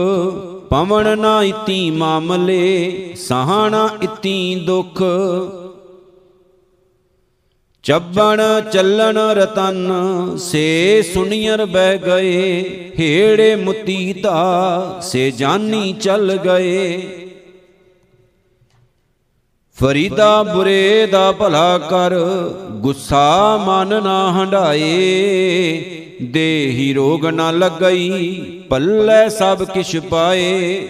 ਪਵਨ 0.71 1.19
ਨਾ 1.19 1.43
ਇਤੀ 1.43 1.91
ਮਾਮਲੇ 1.91 3.15
ਸਹਾਣਾ 3.17 3.89
ਇਤੀ 4.03 4.55
ਦੁਖ। 4.67 5.03
ਚੱਬਣ 7.85 8.41
ਚੱਲਣ 8.73 9.19
ਰਤਨ, 9.19 9.93
ਸੇ 10.37 11.03
ਸੁਨੀਅਰ 11.15 11.65
ਬਹਿ 11.67 11.99
ਗਏ, 11.99 12.63
ਹੇੜੇ 12.99 13.57
ਮੁਤੀ 13.57 14.13
ਧਾ, 14.13 15.01
ਸੇ 15.03 15.31
ਜਾਨੀ 15.31 15.93
ਚੱਲ 15.93 16.37
ਗਏ। 16.37 16.99
ਫਰੀਦਾ 19.79 20.43
ਬੁਰੇ 20.43 21.07
ਦਾ 21.07 21.33
ਭਲਾ 21.33 21.79
ਕਰ, 21.79 22.15
ਗੁੱਸਾ 22.71 23.57
ਮਨ 23.57 24.03
ਨਾ 24.05 24.33
ਹੰਡਾਏ 24.33 24.89
ਦੇਹੀ 26.23 26.93
ਰੋਗ 26.95 27.27
ਨਾ 27.27 27.51
ਲੱਗਈ, 27.51 28.45
ਪੱਲੇ 28.71 29.29
ਸਭ 29.29 29.65
ਕਿਛ 29.65 29.97
ਪਾਏ। 29.97 30.87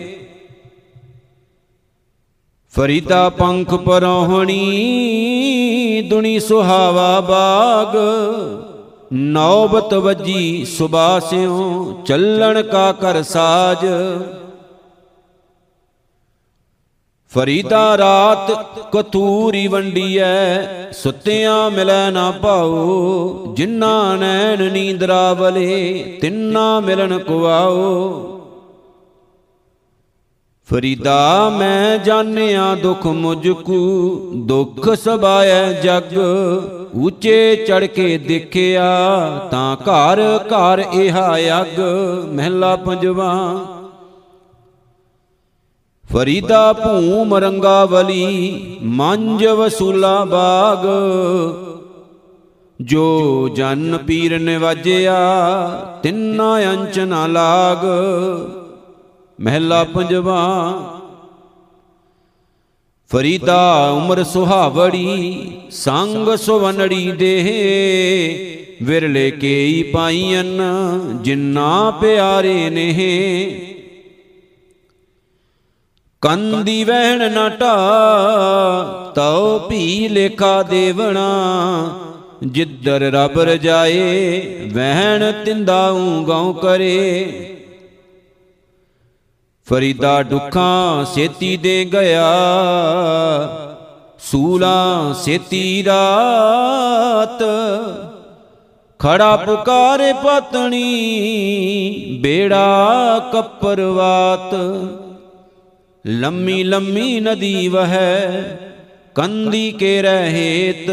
ਫਰੀਦਾ 2.74 3.28
ਪੰਖ 3.28 3.74
ਪਰੋਹਣੀ 3.74 4.60
ਦੁਨੀ 6.02 6.38
ਸੁਹਾਵਾ 6.40 7.20
ਬਾਗ, 7.20 7.96
ਨੌਬਤ 9.12 9.94
ਵੱਜੀ 9.94 10.64
ਸੁਬਾਸਿਓ 10.64 12.02
ਚੱਲਣ 12.06 12.62
ਕਾ 12.62 12.92
ਕਰ 12.92 13.22
ਸਾਜ। 13.22 13.86
ਫਰੀਦਾ 17.32 17.96
ਰਾਤ 17.98 18.50
ਕਤੂਰੀ 18.92 19.66
ਵੰਡੀਐ, 19.66 20.62
ਸੁੱਤਿਆਂ 20.92 21.70
ਮਿਲੈ 21.70 22.10
ਨਾ 22.10 22.30
ਪਾਓ 22.30 23.54
ਜਿਨ੍ਹਾਂ 23.56 24.16
ਨੈਣ 24.16 24.70
ਨੀਂਦਰਾ 24.72 25.32
ਵਲੇ 25.32 26.18
ਤਿੰਨਾ 26.20 26.80
ਮਿਲਣ 26.80 27.18
ਕੁਆਓ 27.18 28.40
ਫਰੀਦਾ 30.70 31.50
ਮੈਂ 31.50 31.98
ਜਾਣਿਆ 31.98 32.74
ਦੁਖ 32.74 33.06
ਮੁਝ 33.06 33.48
ਕੂ 33.48 34.32
ਦੁਖ 34.46 34.88
ਸਬਾਇ 34.94 35.82
ਜਗ, 35.82 36.16
ਉੱਚੇ 36.94 37.56
ਚੜ 37.56 37.84
ਕੇ 37.84 38.18
ਦੇਖਿਆ 38.18 38.86
ਤਾਂ 39.50 39.76
ਘਰ 39.76 40.22
ਘਰ 40.46 40.84
ਇਹਾ 40.92 41.36
ਅਗ, 41.62 41.80
ਮਹਿਲਾ 42.34 42.76
ਪੰਜਵਾ। 42.76 43.34
ਫਰੀਦਾ 46.12 46.72
ਭੂਮ 46.72 47.34
ਰੰਗਾਵਲੀ 47.34 48.80
ਮੰਜ 48.82 49.46
ਵਸੂਲਾ 49.46 50.24
ਬਾਗ, 50.24 50.86
ਜੋ 52.80 53.48
ਜਨ 53.48 53.96
ਪੀਰ 53.96 54.38
ਨਿਵਾਜਿਆ, 54.38 55.20
ਤਿੰਨਾ 56.02 56.58
ਅੰਚ 56.72 56.98
ਨਾ 56.98 57.26
ਲਾਗ। 57.26 57.84
ਮਹਿਲਾ 59.40 59.84
ਪੰਜਵਾ, 59.84 60.40
ਫਰੀਦਾ 63.10 63.90
ਉਮਰ 63.90 64.24
ਸੁਹਾਵੜੀ, 64.24 65.52
ਸੰਗ 65.70 66.36
ਸੁਵਨੜੀ 66.36 67.12
ਦੇਹ 67.12 67.48
ਵਿਰਲੇ 68.84 69.30
ਕੇਈ 69.30 69.82
ਪਾਈਨ 69.82 70.62
ਜਿੰਨਾ 71.22 71.90
ਪਿਆਰੇ 71.90 72.70
ਨੇ। 72.70 72.90
ਕੰਦੀ 76.20 76.84
ਵਹਿਣ 76.84 77.32
ਨਾ 77.32 77.48
ਢਾ, 77.48 77.74
ਤਉ 79.14 79.58
ਭੀ 79.68 80.08
ਲੇਖਾ 80.08 80.62
ਦੇਵਣਾ 80.62 81.28
ਜਿੱਦਰ 82.46 83.00
ਰਬ 83.00 83.40
ਰਜਾਏ 83.40 84.40
ਵਹਿਣ 84.72 85.32
ਤਿੰਦਾਉ 85.44 86.24
ਗਉ 86.24 86.52
ਕਰੇ। 86.52 87.53
ਫਰੀਦਾ 89.68 90.22
ਦੁੱਖਾਂ 90.22 91.04
ਸੇਤੀ 91.04 91.56
ਦੇ 91.56 91.84
ਗਿਆ, 91.84 92.24
ਸੂਲਾ 94.20 95.12
ਸੇਤੀ 95.12 95.84
ਰਾਤ। 95.84 97.42
ਖੜਾ 99.00 99.36
ਪੁਕਾਰੇ 99.36 100.12
ਪਤਣੀ 100.12 100.82
ਬੇੜਾ 102.22 103.18
ਕੱਪਰਵਾਤ 103.32 104.54
ਲੰਮੀ 106.04 106.62
ਲੰਮੀ 106.64 107.20
ਨਦੀ 107.20 107.68
ਵਹੈ, 107.68 108.58
ਕੰਦੀ 109.14 109.70
ਕੇ 109.72 110.00
ਰਹੇਤ। 110.02 110.90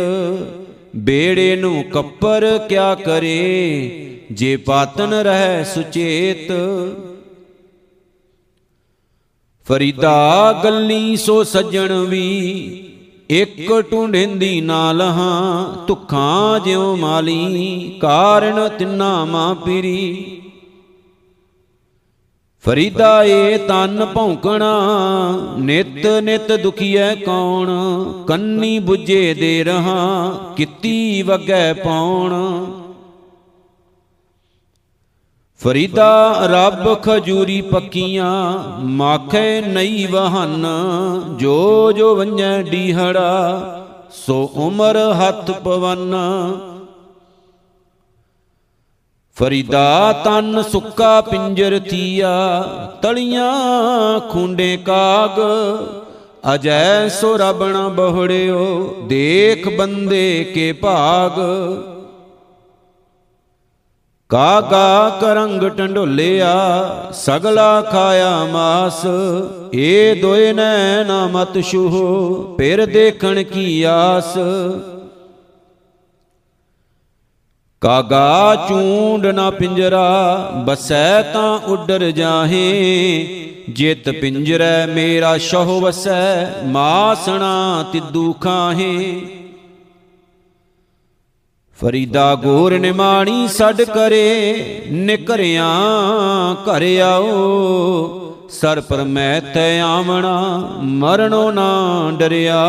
ਬੇੜੇ 0.96 1.56
ਨੂੰ 1.56 1.84
ਕੱਪਰ 1.84 2.58
ਕਿਆ 2.70 2.94
ਕਰੇ, 2.96 4.28
ਜੇ 4.32 4.58
ਪਾਤਨ 4.58 5.14
ਰਹਿ 5.14 5.64
ਸੁਚੇਤ। 5.66 6.52
ਫਰੀਦਾ 9.72 10.62
ਗੱਲੀ 10.64 11.16
ਸੋ 11.16 11.44
ਸੱਜਣ 11.44 12.00
ਵੀ 12.00 12.30
ਇੱਕ 13.30 13.82
ਟੁੰਡਿੰਦੀ 13.92 14.62
ਨਾਲ 14.62 15.02
ਹਾਂ 15.02 15.86
ਤੁਖਾਂ 15.88 16.60
ਜਿਉ 16.60 16.96
ਮਾਲੀ, 16.96 17.98
ਕਾਰਨ 18.02 18.70
ਤਿੰਨਾ 18.70 19.26
ਮਾਂ 19.26 19.56
ਪੀਰੀ। 19.56 20.42
ਫਰੀਦਾ 22.66 23.24
ਏ 23.24 23.58
ਤਨ 23.58 24.06
ਭੌਂਕਣਾ, 24.06 24.80
ਨਿਤ 25.60 26.06
ਨਿਤ 26.06 26.52
ਦੁਖੀਐ 26.52 27.16
ਕੌਣ? 27.16 27.70
ਕੰਨੀ 28.28 28.80
부ਜੇ 28.80 29.34
ਦੇ 29.34 29.64
ਰਹਾ, 29.64 30.30
ਕਿਤੀ 30.58 31.22
ਵਗੈ 31.22 31.74
ਪੌਣ 31.74 32.34
ਫਰੀਦਾ 35.62 36.34
ਰੱਬ 36.46 37.02
ਖਜੂਰੀ 37.02 37.62
ਪੱਕੀਆਂ, 37.62 38.58
ਮਾਖੇ 38.80 39.62
ਨਈ 39.62 40.06
ਵਹਨ, 40.06 40.66
ਜੋ 41.38 41.92
ਜੋ 41.92 42.16
ਵੰਜੈ 42.16 42.62
ਡੀਹੜਾ, 42.62 43.86
ਸੋ 44.12 44.52
ਉਮਰ 44.56 44.98
ਹੱਥ 44.98 45.52
ਪਵਨ। 45.52 46.16
ਫਰੀਦਾ 49.38 50.22
ਤਨ 50.26 50.62
ਸੁੱਕਾ 50.62 51.22
ਪਿੰਜਰ 51.22 51.80
ਥੀਆ, 51.80 52.64
ਤਲੀਆਂ 53.02 53.54
ਖੁੰਡੇ 54.20 54.78
ਕਾਗ, 54.78 55.40
ਅਜੈ 56.56 57.08
ਸੋ 57.08 57.38
ਰਬਣ 57.38 57.78
ਬਹੁੜਿਓ, 57.90 58.96
ਦੇਖ 59.08 59.78
ਬੰਦੇ 59.78 60.52
ਕੇ 60.56 60.72
ਭਾਗ। 60.74 61.40
ਕਾਗਾ 64.32 65.18
ਕਰੰਗ 65.22 65.64
ਟੰਡੋਲਿਆ, 65.64 66.52
ਸਗਲਾ 67.14 67.82
ਖਾਇਆ 67.82 68.46
ਮਾਸ। 68.46 69.02
ਏ 69.76 70.16
ਦੋਏ 70.22 70.54
ਨੈ 70.54 71.04
ਨਾ 71.04 71.28
ਮਤ 71.28 71.62
ਛੂਹ 71.62 72.58
ਫਿਰ 72.58 72.86
ਦੇਖਣ 72.86 73.44
ਕੀ 73.44 73.84
ਆਸ। 73.84 74.38
ਕਾਗਾ 77.82 78.56
ਚੂੰਡ 78.70 79.26
ਨਾ 79.26 79.50
ਪਿੰਜਰਾ, 79.50 80.38
ਬਸੈ 80.66 81.22
ਤਾਂ 81.22 81.60
ਉੱਡਰ 81.60 82.12
ਜਾਹੇ। 82.12 83.24
ਜਿਤ 83.70 84.10
ਪਿੰਜਰੈ 84.10 84.86
ਮੇਰਾ 84.88 85.38
ਸ਼ਹੁ 85.38 85.80
ਵਸੈ, 85.82 86.46
ਮਾਸਣਾ 86.66 87.86
ਤਿੱਦੂ 87.94 88.34
ਖਾਹੇ। 88.34 89.22
ਫਰੀਦਾ 91.82 92.36
ਗੋਰ 92.36 92.80
ਨਿਮਾਣੀ 92.80 93.48
ਛੱਡ 93.48 93.82
ਕਰੇ, 93.82 94.56
ਨਿਕਰਿਆ 94.92 95.68
ਘਰ 96.54 97.00
ਆਓ। 97.00 97.28
ਸਰ 98.50 98.82
ਪਰ 98.82 99.04
ਮੈਂ 99.04 99.42
ਤੈ 99.54 99.82
ਆਵਣਾ 99.82 100.58
ਮਰਨੋ 100.82 101.52
ਨਾ 101.52 102.12
ਡਰਿਆ। 102.12 102.66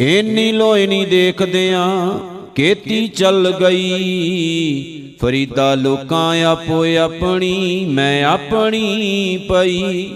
ਏਨੀ 0.00 0.52
ਲੋਏ 0.52 0.86
ਨਹੀਂ 0.86 1.06
ਦੇਖਦਿਆਂ 1.06 2.18
ਕੇਤੀ 2.54 3.08
ਚੱਲ 3.08 3.52
ਗਈ। 3.60 5.02
ਫਰੀਦਾ 5.20 5.74
ਲੋਕਾਂ 5.74 6.44
ਆਪੋ 6.44 6.84
ਆਪਣੀ, 6.96 7.84
ਮੈਂ 7.84 8.24
ਆਪਣੀ 8.24 9.36
ਪਈ। 9.48 10.12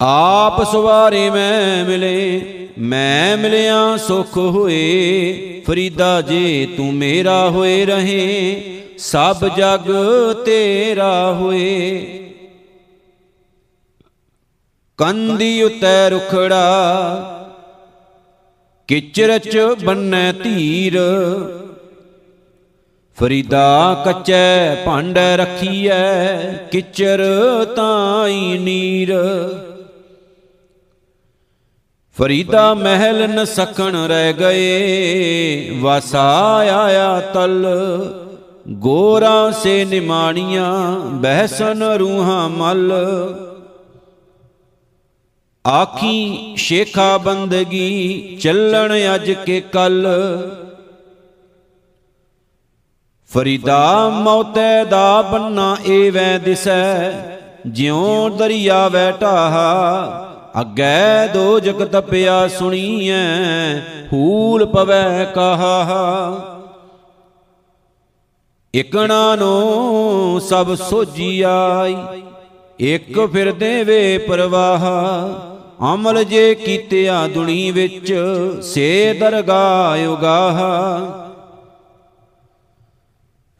ਆਪ 0.00 0.72
ਸਵਾਰੇ 0.72 1.30
ਮੈਂ 1.30 1.84
ਮਿਲੇ, 1.84 2.42
ਮੈਂ 2.78 3.36
ਮਿਲਿਆ 3.36 3.96
ਸੁਖ 3.96 4.36
ਹੋਏ। 4.36 5.62
ਫਰੀਦਾ 5.66 6.20
ਜੇ 6.20 6.68
ਤੂੰ 6.76 6.94
ਮੇਰਾ 6.94 7.50
ਹੋਏ 7.50 7.84
ਰਹੇ, 7.86 8.62
ਸਭ 8.98 9.48
ਜਗ 9.56 9.92
ਤੇਰਾ 10.44 11.32
ਹੋਏ। 11.32 11.98
ਕੰਦੀ 14.96 15.62
ਉਤੈ 15.62 16.10
ਰੁਖੜਾ 16.10 16.64
ਕਿਚਰ 18.88 19.38
ਚ 19.38 19.58
ਬੰਨੈ 19.84 20.32
ਧੀਰ। 20.32 20.98
ਫਰੀਦਾ 23.16 24.02
ਕੱਚੈ 24.04 24.74
ਭਾਂਡ 24.74 25.18
ਰਖੀਐ, 25.18 26.36
ਕਿਚਰ 26.52 27.20
ਤਾਈ 27.76 28.58
ਨੀਰ। 28.58 29.14
ਫਰੀਦਾ 32.18 32.74
ਮਹਿਲ 32.74 33.28
ਨ 33.30 33.44
ਸਕਣ 33.44 34.06
ਰਹਿ 34.06 34.32
ਗਏ, 34.32 35.70
ਵਾਸਾ 35.80 36.56
ਆਇਆ 36.56 37.20
ਤਲ। 37.20 37.66
ਗੋਰਾ 38.68 39.50
ਸੇ 39.50 39.84
ਨਿਮਾਣੀਆਂ 39.84 41.00
ਬਹਿਸਨ 41.00 41.82
ਰੂਹਾਂ 41.82 42.48
ਮਲ। 42.48 42.92
ਆਖੀ 45.68 46.54
ਸ਼ੇਖਾ 46.56 47.18
ਬੰਦਗੀ 47.18 48.38
ਚੱਲਣ 48.42 49.14
ਅੱਜ 49.14 49.30
ਕੇ 49.30 49.60
ਕੱਲ। 49.60 50.06
ਫਰੀਦਾ 53.34 54.08
ਮੌਤੈ 54.08 54.84
ਦਾ 54.84 55.22
ਬੰਨਾ 55.22 55.76
ਏਵੈ 55.86 56.38
ਦਿਸੈ, 56.38 57.12
ਜਿਉ 57.66 58.28
ਦਰਿਆ 58.28 58.88
ਵੈ 58.88 59.12
ਢਾਹਾ। 59.12 60.24
ਅੱਗੇ 60.60 61.28
ਦੋ 61.34 61.60
ਜਗ 61.60 61.84
ਤਪਿਆ 61.84 62.48
ਸੁਣੀਐ, 62.48 63.78
ਹੂਲ 64.12 64.66
ਪਵੈ 64.66 65.24
ਕਹਾ। 65.24 66.36
ਇਕਣਾ 68.74 69.36
ਨੂੰ 69.36 70.40
ਸਭ 70.40 70.74
ਸੋਜੀ 70.74 71.42
ਆਈ, 71.42 71.96
ਇੱਕ 72.78 73.26
ਫਿਰਦੇ 73.26 73.82
ਵੇ 73.84 74.18
ਪ੍ਰਵਾਹ। 74.18 74.84
ਅਮਲ 75.94 76.24
ਜੇ 76.24 76.54
ਕੀਤਿਆ 76.54 77.26
ਦੁਨੀ 77.28 77.70
ਵਿੱਚ, 77.70 78.14
ਸੇ 78.62 79.16
ਦਰਗਾਹ 79.20 80.08
ਉਗਾਹ। 80.08 81.27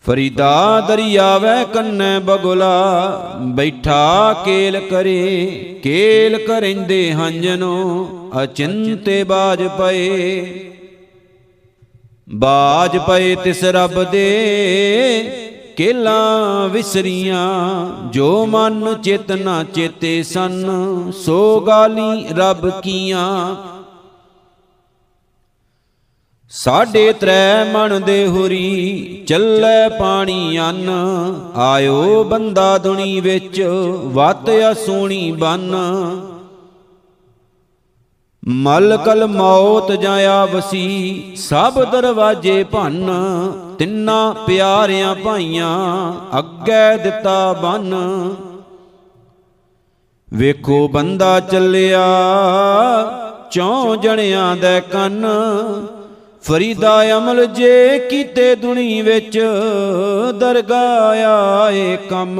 ਫਰੀਦਾ 0.08 0.80
ਦਰਿਆਵੈ 0.80 1.64
ਕੰਨੈ 1.64 2.18
ਬਗੁਲਾ, 2.18 3.10
ਬੈਠਾ 3.40 4.32
ਕੇਲ 4.44 4.80
ਕਰੇ, 4.80 5.80
ਕੇਲ 5.82 6.46
ਕਰਿੰਦੇ 6.46 7.12
ਹੰਜਨੋ, 7.12 8.08
ਅਚਿੰਤੇ 8.42 9.24
ਬਾਜ 9.24 9.62
ਪਏ। 9.62 10.40
ਬਾਜ 12.30 12.98
ਪਏ 12.98 13.34
ਤਿਸ 13.34 13.64
ਰੱਬ 13.64 14.02
ਦੇ, 14.04 14.24
ਕੇਲਾ 15.76 16.66
ਵਿਸਰੀਆਂ, 16.66 17.48
ਜੋ 18.10 18.46
ਮਨ 18.46 18.94
ਚਿਤ 19.02 19.32
ਨਾ 19.32 19.64
ਚੇਤੇ 19.64 20.22
ਸਨ, 20.22 20.64
ਸੋ 21.24 21.60
ਗਾਲੀ 21.60 22.26
ਰੱਬ 22.36 22.70
ਕੀਆਂ। 22.80 23.56
ਸਾਢੇ 26.50 27.12
ਤ੍ਰੈ 27.12 27.64
ਮਣ 27.64 28.00
ਦੇ 28.00 28.28
ਹੁਰੀ, 28.28 29.24
ਚੱਲੇ 29.26 29.98
ਪਾਣੀ 29.98 30.60
ਅੰਨ। 30.60 30.90
ਆਇਓ 31.56 32.24
ਬੰਦਾ 32.24 32.78
ਦੁਨੀ 32.78 33.20
ਵਿੱਚ, 33.20 33.62
ਵਤ 34.04 34.50
ਅਸੂਣੀ 34.72 35.32
ਬੰਨ। 35.32 35.74
ਮਲ 38.48 38.98
ਕਲ 39.04 39.26
ਮੌਤ 39.26 39.92
ਜਾਇਆ 39.92 40.44
ਵਸੀ 40.44 41.32
ਸਭ 41.36 41.84
ਦਰਵਾਜੇ 41.84 42.64
ਭੰਨ। 42.64 43.10
ਤਿੰਨਾ 43.78 44.34
ਪਿਆਰਿਆਂ 44.46 45.14
ਭਾਈਆਂ, 45.14 46.14
ਅੱਗੇ 46.38 47.02
ਦਿੱਤਾ 47.02 47.52
ਬੰਨ। 47.52 47.94
ਵੇਖੋ 50.34 50.88
ਬੰਦਾ 50.88 51.40
ਚੱਲਿਆ, 51.40 52.08
ਚੌ 53.50 53.96
ਜਣਿਆਂ 53.96 54.56
ਦੇ 54.56 54.80
ਕੰਨ। 54.80 55.26
ਫਰੀਦਾ 56.48 57.18
ਅਮਲ 57.18 57.46
ਜੇ 57.46 57.98
ਕੀਤੇ 57.98 58.54
ਦੁਨੀ 58.54 59.02
ਵਿੱਚ, 59.02 59.38
ਦਰਗਾਹ 60.34 61.24
ਆਏ 61.24 61.96
ਕੰਮ। 62.10 62.38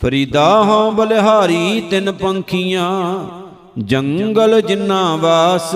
ਫਰੀਦਾ 0.00 0.44
ਹਾਂ 0.64 0.90
ਬਲਿਹਾਰੀ 0.92 1.80
ਤਿੰਨ 1.80 2.12
ਪੰਖੀਆਂ, 2.12 3.18
ਜੰਗਲ 3.78 4.60
ਜਿੰਨਾ 4.60 5.16
ਵਾਸ, 5.16 5.70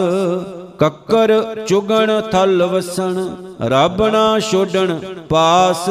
ਕੱਕਰ 0.79 1.33
ਚੁਗਣ 1.69 2.21
ਥਲ 2.21 2.63
ਵਸਣ, 2.63 3.29
ਰੱਬ 3.61 4.07
ਨਾ 4.07 4.39
ਛੋਡਣ 4.41 4.99
ਪਾਸ। 5.29 5.89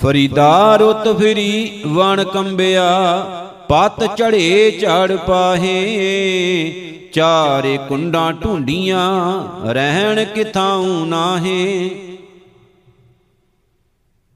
ਫਰੀਦਾ 0.00 0.76
ਰੁੱਤ 0.76 1.08
ਫਿਰੀ 1.08 1.82
ਵਣ 1.86 2.24
ਕੰਬਿਆ, 2.24 2.90
ਪਤ 3.68 4.16
ਝੜੇ 4.16 4.78
ਝੜ 4.80 5.16
ਪਾਹੇ 5.16 5.80
ਚਾਰੇ 7.14 7.78
ਕੁੰਡਾਂ 7.88 8.32
ਢੂੰਡੀਆਂ, 8.32 9.42
ਰਹਿਣ 9.72 10.24
ਕਿਥਾਉ 10.24 11.04
ਨਾਹੇ? 11.04 11.90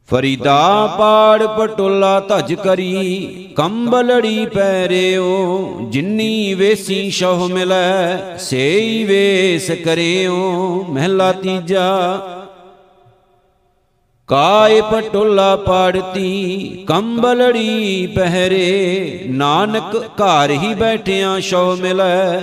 ਫਰੀਦਾ 0.09 0.87
ਪਾੜ 0.99 1.47
ਪਟੋਲਾ 1.47 2.21
ਧਜ 2.21 2.55
ਕਰੀ, 2.55 3.27
ਕੰਬਲੜੀ 3.57 4.47
ਪੈਰਿਓ, 4.47 5.69
ਜਿੰਨੀ 5.91 6.55
ਵੇਸੀ 6.55 7.11
ਸ਼ਹ 7.11 7.49
ਮਿਲੈ, 7.49 8.37
ਸੇਈ 8.37 9.05
ਵੇਸ 9.05 9.71
ਕਰਿਓ, 9.71 10.85
ਮਹਿਲਾ 10.88 11.33
ਤੀਜਾ। 11.33 12.19
ਕਾਇ 14.27 14.81
ਪਟੋਲਾ 14.81 15.57
ਪਾੜਤੀ, 15.57 16.85
ਕੰਬਲੜੀ 16.88 18.07
ਪਹਿਰੇ, 18.07 19.21
ਨਾਨਕ 19.29 19.97
ਘਰ 19.97 20.51
ਹੀ 20.51 20.75
ਬੈਠਿਆਂ 20.75 21.41
ਸ਼ੋ 21.41 21.77
ਮਿਲੈ 21.77 22.41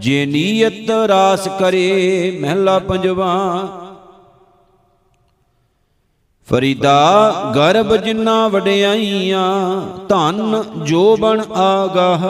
ਜੇ 0.00 0.26
ਨੀਅਤ 0.26 0.90
ਰਾਸ 0.90 1.48
ਕਰੇ 1.48 2.38
ਮਹਿਲਾ 2.40 2.78
ਪੰਜਵਾ। 2.78 3.32
ਫਰੀਦਾ 6.50 7.32
ਗਰਬ 7.56 7.96
ਜਿੰਨਾ 7.96 8.48
ਵਡਿਆਈਆਂ, 8.48 9.80
ਧਨ 10.08 10.64
ਜੋ 10.84 11.16
ਬਣ 11.16 11.40
ਆਗਾਹ, 11.52 12.26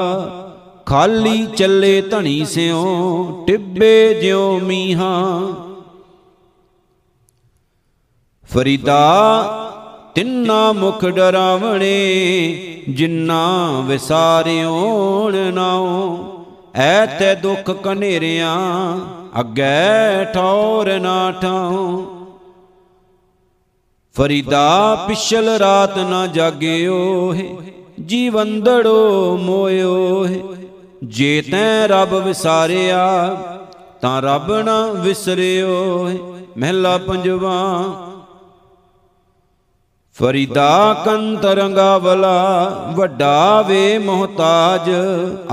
ਖਾਲੀ 0.86 1.46
ਚੱਲੇ 1.46 2.00
ਧਣੀ 2.00 2.44
ਸਿਓ 2.44 3.44
ਟਿੱਬੇ 3.46 4.14
ਜਿਉ 4.22 4.60
ਮੀਹਾਂ। 4.60 5.52
ਫਰੀਦਾ 8.54 9.02
ਤਿੰਨਾ 10.14 10.72
ਮੁਖ 10.72 11.04
ਡਰਾਵਣੇ, 11.04 11.94
ਜਿੰਨਾ 12.88 13.70
ਵਿਸਾਰਿਓਣ 13.80 15.36
ਨਾਉ। 15.54 16.35
ਐਤੇ 16.76 17.34
ਦੁਖ 17.34 17.70
ਕਨੇਰਿਆਂ 17.70 18.56
ਅੱਗੇ 19.40 20.24
ਠੌਰ 20.34 21.00
ਨਾ 21.00 21.32
ਠਾਉ। 21.32 22.04
ਫਰੀਦਾ 24.16 24.94
ਪਿਛਲ 25.08 25.48
ਰਾਤ 25.48 25.98
ਨਾ 25.98 26.26
ਜਾਗਿਓ 26.26 27.34
ਹੈ 27.34 27.44
ਜੀਵੰਦੜੋ 28.06 29.36
ਮੋਇਓ 29.36 30.26
ਹੈ। 30.26 30.38
ਜੇ 31.04 31.42
ਤੈ 31.52 31.88
ਰੱਬ 31.88 32.14
ਵਿਸਾਰਿਆ, 32.14 33.36
ਤਾਂ 34.00 34.22
ਰੱਬ 34.22 34.52
ਨਾ 34.52 34.86
ਵਿਸਰਿਓ 34.86 36.08
ਹੈ। 36.08 36.16
ਮਹਿਲਾ 36.58 36.98
ਪੰਜਵਾ 36.98 37.74
ਫਰੀਦਾ 40.18 41.02
ਕੰਤਰੰਗਾ 41.04 41.98
ਵਲਾ 41.98 42.70
ਵੱਡਾ 42.96 43.62
ਵੇ 43.62 43.98
ਮੁਹਤਾਜ। 43.98 44.90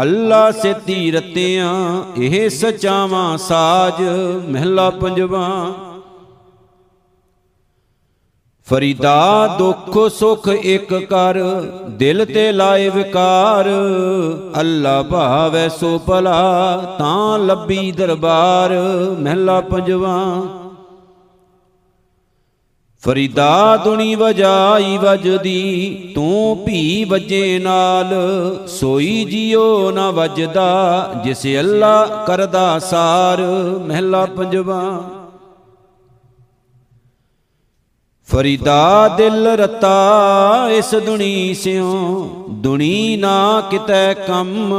ਅੱਲਾ 0.02 0.52
ਸੇ 0.52 0.74
ਤੀਰਤਿਆਂ, 0.74 2.04
ਇਹ 2.18 2.50
ਸਚਾਵਾਂ 2.50 3.38
ਸਾਜ। 3.38 4.02
ਮਹਿਲਾ 4.50 4.90
ਪੰਜਵਾ। 4.90 5.74
ਫਰੀਦਾ 8.70 9.56
ਦੁੱਖ 9.58 10.12
ਸੁਖ 10.12 10.48
ਇੱਕ 10.48 10.96
ਕਰ, 10.96 11.36
ਦਿਲ 11.90 12.26
ਤੇ 12.26 12.52
ਲਾਏ 12.52 12.90
ਵਿਕਾਰ। 12.90 13.66
ਅੱਲਾ 14.60 15.04
ਭਾਵੈ 15.04 15.68
ਸੋ 15.68 16.00
ਭਲਾ, 16.08 16.78
ਤਾਂ 17.00 17.40
ਲੱਭੀ 17.40 17.92
ਦਰਬਾਰ। 17.92 18.72
ਮਹਿਲਾ 19.20 19.62
ਪੰਜਵਾ। 19.62 20.36
ਫਰੀਦਾ 23.06 23.78
ਦੁਨੀ 23.78 24.16
ਵਜਾਈ 24.16 24.98
ਵਜਦੀ, 24.98 26.12
ਤੂੰ 26.16 26.66
ਭੀ 26.66 27.04
ਵਜੇ 27.04 27.60
ਨਾਲ। 27.60 28.14
ਸੋਈ 28.68 29.26
ਜਿਉ 29.26 29.92
ਨਾ 29.92 30.12
ਵਜਦਾ, 30.12 31.12
ਜਿਸ 31.24 31.46
ਅੱਲਾ 31.60 32.24
ਕਰਦਾ 32.28 32.80
ਸਾਰ। 32.80 33.42
ਮਹਿਲਾ 33.88 34.26
ਪੰਜਵਾ। 34.26 35.04
ਫਰੀਦਾ 38.32 39.08
ਦਿਲ 39.08 39.48
ਰਤਾ 39.48 40.70
ਇਸ 40.70 40.96
ਦੁਨੀ 40.96 41.54
ਸਿਓ 41.54 42.28
ਦੁਨੀ 42.50 43.18
ਨਾ 43.18 43.62
ਕਿਤੈ 43.62 44.14
ਕੰਮ। 44.14 44.74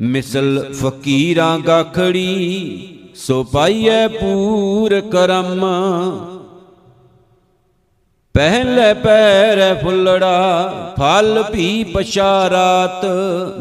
ਮਿਸਲ 0.00 0.72
ਫਕੀਰਾਂ 0.72 1.58
ਗਾਖੜੀ 1.58 2.88
ਸੋ 3.14 3.44
ਪਾਈਐ 3.44 4.08
ਪੂਰ 4.08 5.00
ਕਰਮ। 5.00 5.60
ਪਹਿਲੇ 8.34 8.94
ਪੈਰ 8.94 9.74
ਫੁੱਲੜਾ, 9.82 10.70
ਫਲ 10.98 11.42
ਭੀ 11.52 11.84
ਪਛਾਰਾਤ, 11.84 13.06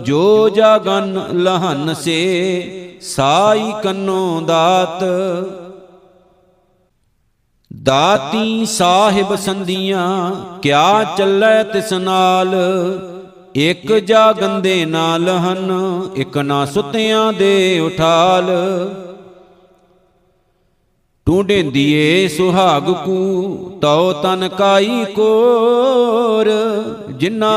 ਜੋ 0.06 0.50
ਜਾਗਨ 0.50 1.24
ਲਹਨ 1.34 1.94
ਸੇ, 1.94 3.00
ਸਾਈ 3.02 3.74
ਕੰਨੋ 3.84 4.42
ਦਾਤ। 4.42 5.04
ਦਾਤੀ 7.84 8.66
ਸਾਹਿਬ 8.66 9.36
ਸੰਧੀਆਂ, 9.36 10.32
ਕਿਆ 10.62 11.04
ਚੱਲੈ 11.18 11.64
ਤਿਸ 11.64 11.94
ਨਾਲ? 11.94 12.56
ਇਕ 13.56 13.94
ਜਾ 13.94 14.32
ਗੰਦੇ 14.32 14.86
ਨਾਲ 14.86 15.30
ਹਨ 15.30 15.72
ਇਕ 16.16 16.38
ਨਾ 16.38 16.66
ਸੁਤਿਆਂ 16.66 17.34
ਦੇ 17.34 17.80
ਉਠਾਲ। 17.80 18.52
ਟੂਡੇਂਦੀਏ 21.26 22.28
ਸੁਹਾਗ 22.28 22.92
ਕੂ 23.06 23.80
ਤਉ 23.82 24.12
ਤਨ 24.14 24.48
ਕਾਈ 24.48 25.06
ਕੋਰ। 25.06 26.50
ਜਿਨਾ 27.12 27.54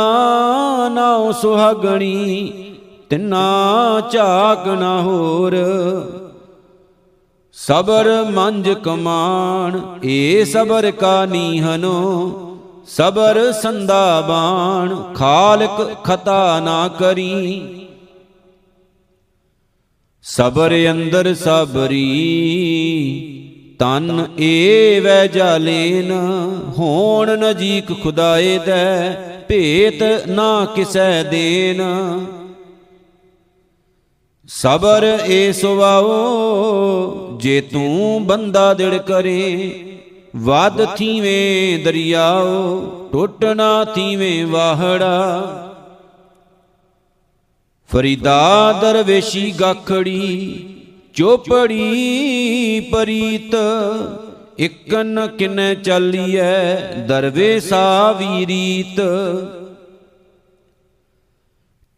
ਨਾਉ 0.89 1.33
ਸੁਹਾਗਣੀ, 1.33 2.53
ਤਿਨਾ 3.11 4.01
ਝਾਕ 4.13 4.69
ਨਾ 4.69 5.01
ਹੋਰ। 5.03 5.57
ਸਬਰ 7.53 8.31
ਮੰਜ 8.31 8.71
ਕਮਾਨ 8.71 9.81
ਏ 10.05 10.45
ਸਬਰ 10.45 10.91
ਕਾ 10.91 11.25
ਨੀਹਨੋ। 11.27 12.43
ਸਬਰ 12.89 13.53
ਸੰਦਾ 13.53 14.21
ਬਾਣ, 14.21 14.95
ਖਾਲਕ 15.15 15.97
ਖਤਾ 16.05 16.61
ਨਾ 16.61 16.89
ਕਰੀ। 16.89 17.61
ਸਬਰ 20.23 20.75
ਅੰਦਰ 20.91 21.35
ਸਬਰੀ 21.35 22.03
ਤਨ 23.79 24.27
ਏ 24.39 25.01
ਵੈ 25.01 25.27
ਜਾਲੇਨ, 25.27 26.13
ਹੋਣ 26.79 27.31
ਨਜੀਕ 27.39 27.93
ਖੁਦਾਏ 28.03 28.59
ਦੈ, 28.59 29.13
ਭੇਤ 29.49 30.03
ਨਾ 30.29 30.65
ਕਿਸੈ 30.75 31.23
ਦੇਨ। 31.23 31.83
ਸਬਰ 34.49 35.05
ਏ 35.27 35.53
ਸੁਵਾਓ 35.53 37.39
ਜੇ 37.41 37.61
ਤੂੰ 37.61 38.27
ਬੰਦਾ 38.27 38.73
ਦਿੜ 38.75 38.97
ਕਰੇ 38.99 39.83
ਵਦ 40.37 40.85
ਥੀਵੇਂ 40.97 41.79
ਦਰਿਆਓ 41.85 42.81
ਟੁੱਟਣਾ 43.13 43.85
ਥੀਵੇਂ 43.85 44.47
ਵਾਹੜਾ। 44.47 45.63
ਫਰੀਦਾ 47.91 48.73
ਦਰਵੇਸ਼ੀ 48.83 49.51
ਗਾਖੜੀ 49.61 50.73
ਚੋਪੜੀ 51.17 52.81
ਪਰੀਤ, 52.93 53.55
ਇਕਨ 54.59 55.27
ਕਿਨੈ 55.39 55.75
ਚੱਲੀਐ 55.75 56.77
ਦਰਵੇਸਾ 57.09 58.13
ਵੀਰੀਤ। 58.13 59.01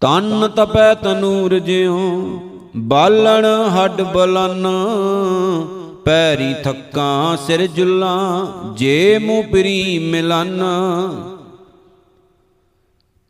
ਤਨ 0.02 0.48
ਤਪੈ 0.57 0.94
ਤਨੂਰ 0.94 1.59
ਜਿਉ, 1.59 1.98
ਬਾਲਣ 2.76 3.46
ਹੱਡ 3.68 4.02
ਬਲਨ, 4.02 4.66
ਪੈਰੀ 6.04 6.54
ਥੱਕਾਂ 6.64 7.37
ਸਿਰ 7.37 7.66
ਜੁਲਾਂ, 7.66 8.46
ਜੇ 8.74 9.18
ਮੂੰ 9.18 9.42
ਪਰੀ 9.44 9.98
ਮਿਲਨ। 9.98 10.62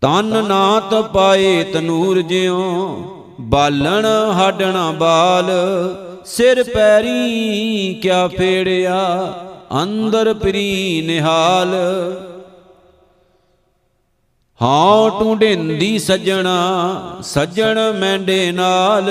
ਤਨ 0.02 0.44
ਨਾ 0.44 0.80
ਤਪਾਏ 0.80 1.62
ਤਨੂਰ 1.64 2.20
ਜਿਉ 2.22 3.17
ਬਾਲਣ 3.40 4.06
ਹੱਡਣਾ 4.06 4.90
ਬਾਲ, 4.90 5.50
ਸਿਰ 6.24 6.64
ਪੈਰੀ 6.64 7.94
ਕਿਆ 8.02 8.28
ਫੇੜਿਆ, 8.28 9.32
ਅੰਦਰ 9.82 10.34
ਪਰੀ 10.34 11.02
ਨਿਹਾਲ। 11.06 11.74
ਹਾਂ 14.62 15.10
ਟੁੰਡਿੰਦੀ 15.10 15.98
ਸਜਣਾ, 15.98 17.00
ਸਜਣ 17.22 17.92
ਮੈਂਡੇ 17.92 18.52
ਨਾਲ। 18.52 19.10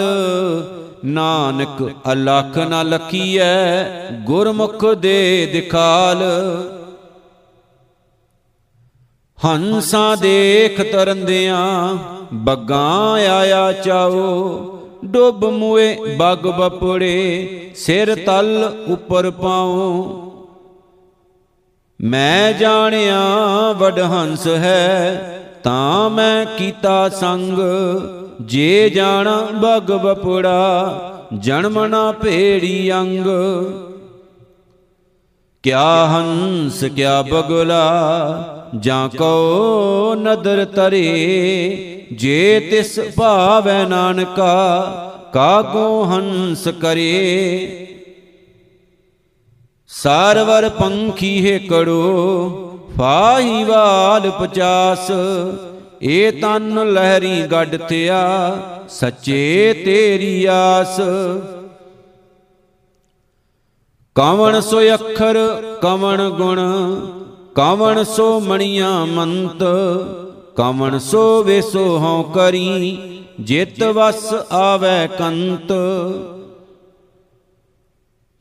ਨਾਨਕ 1.05 1.91
ਅਲਖ 2.11 2.57
ਨਾ 2.57 2.83
ਲਖੀਐ, 2.83 3.83
ਗੁਰਮੁਖ 4.11 4.85
ਦੇ 4.85 5.49
ਦਿਖਾਲ। 5.53 6.23
ਹੰਸਾਂ 9.45 10.17
ਦੇਖ 10.17 10.91
ਤਰੰਦਿਆਂ 10.91 11.97
ਬੱਗਾਂ 12.33 13.13
ਆਇਆ 13.13 13.71
ਚਾਓ। 13.71 14.59
ਡੁੱਬ 15.05 15.45
ਮੂਏ 15.45 16.15
ਬਗ 16.17 16.47
ਬਪੜੇ, 16.47 17.71
ਸਿਰ 17.75 18.15
ਤਲ 18.15 18.73
ਉੱਪਰ 18.87 19.31
ਪਾਉ। 19.31 20.03
ਮੈਂ 22.01 22.53
ਜਾਣਿਆ 22.53 23.19
ਵਡ 23.71 23.99
ਹੰਸ 23.99 24.47
ਹੈ, 24.47 24.93
ਤਾਂ 25.63 26.09
ਮੈਂ 26.09 26.45
ਕੀਤਾ 26.45 27.09
ਸੰਗ। 27.09 27.59
ਜੇ 28.41 28.89
ਜਾਣਾ 28.89 29.47
ਬਗ 29.53 29.91
ਬਪੜਾ, 29.91 30.99
ਜਨਮ 31.39 31.85
ਨਾ 31.85 32.11
ਭੇੜੀ 32.11 32.93
ਅੰਗ। 32.93 33.25
ਕਿਆ 35.63 36.05
ਹੰਸ, 36.05 36.83
ਕਿਆ 36.83 37.21
ਬਗਲਾ 37.21 37.83
ਜਾਂ 38.75 39.09
ਕੋ 39.09 40.15
ਨਦਰ 40.15 40.65
ਤਰੇ, 40.65 42.07
ਜੇ 42.13 42.59
ਤਿਸ 42.71 42.99
ਭਾਵੈ 43.17 43.83
ਨਾਨਕਾ 43.87 44.53
ਕਾਗੋ 45.33 46.03
ਹੰਸ 46.05 46.67
ਕਰੇ। 46.67 47.83
ਸਾਰਵਰ 49.87 50.69
ਪੰਖੀ 50.69 51.51
ਹੈ 51.51 51.57
ਕੜੋ 51.57 52.89
ਫਾਹੀਵਾਲ 52.97 54.29
ਪਚਾਸ, 54.31 55.11
ਏ 56.03 56.31
ਤਨ 56.31 56.91
ਲਹਿਰੀ 56.93 57.41
ਗੱਡ 57.41 57.75
ਥਿਆ, 57.77 58.21
ਸੱਚੇ 58.89 59.73
ਤੇਰੀ 59.85 60.45
ਆਸ। 60.45 60.99
ਕਵਣ 64.15 64.59
ਸੋ 64.59 64.81
ਅੱਖਰ, 64.93 65.37
ਕਵਣ 65.81 66.29
ਗੁਣ 66.29 66.59
ਕਵਣ 67.57 68.03
ਸੋ 68.03 68.39
ਮਣੀਆਂ 68.39 69.05
ਮੰਤ, 69.05 69.63
ਕਵਣ 70.55 70.97
ਸੋ 70.99 71.43
ਵੇਸੋ 71.43 71.97
ਹਉ 71.97 72.23
ਕਰੀ, 72.23 72.97
ਜਿਤ 73.39 73.83
ਵਸ 73.83 74.33
ਆਵੈ 74.51 75.07
ਕੰਤ। 75.07 75.71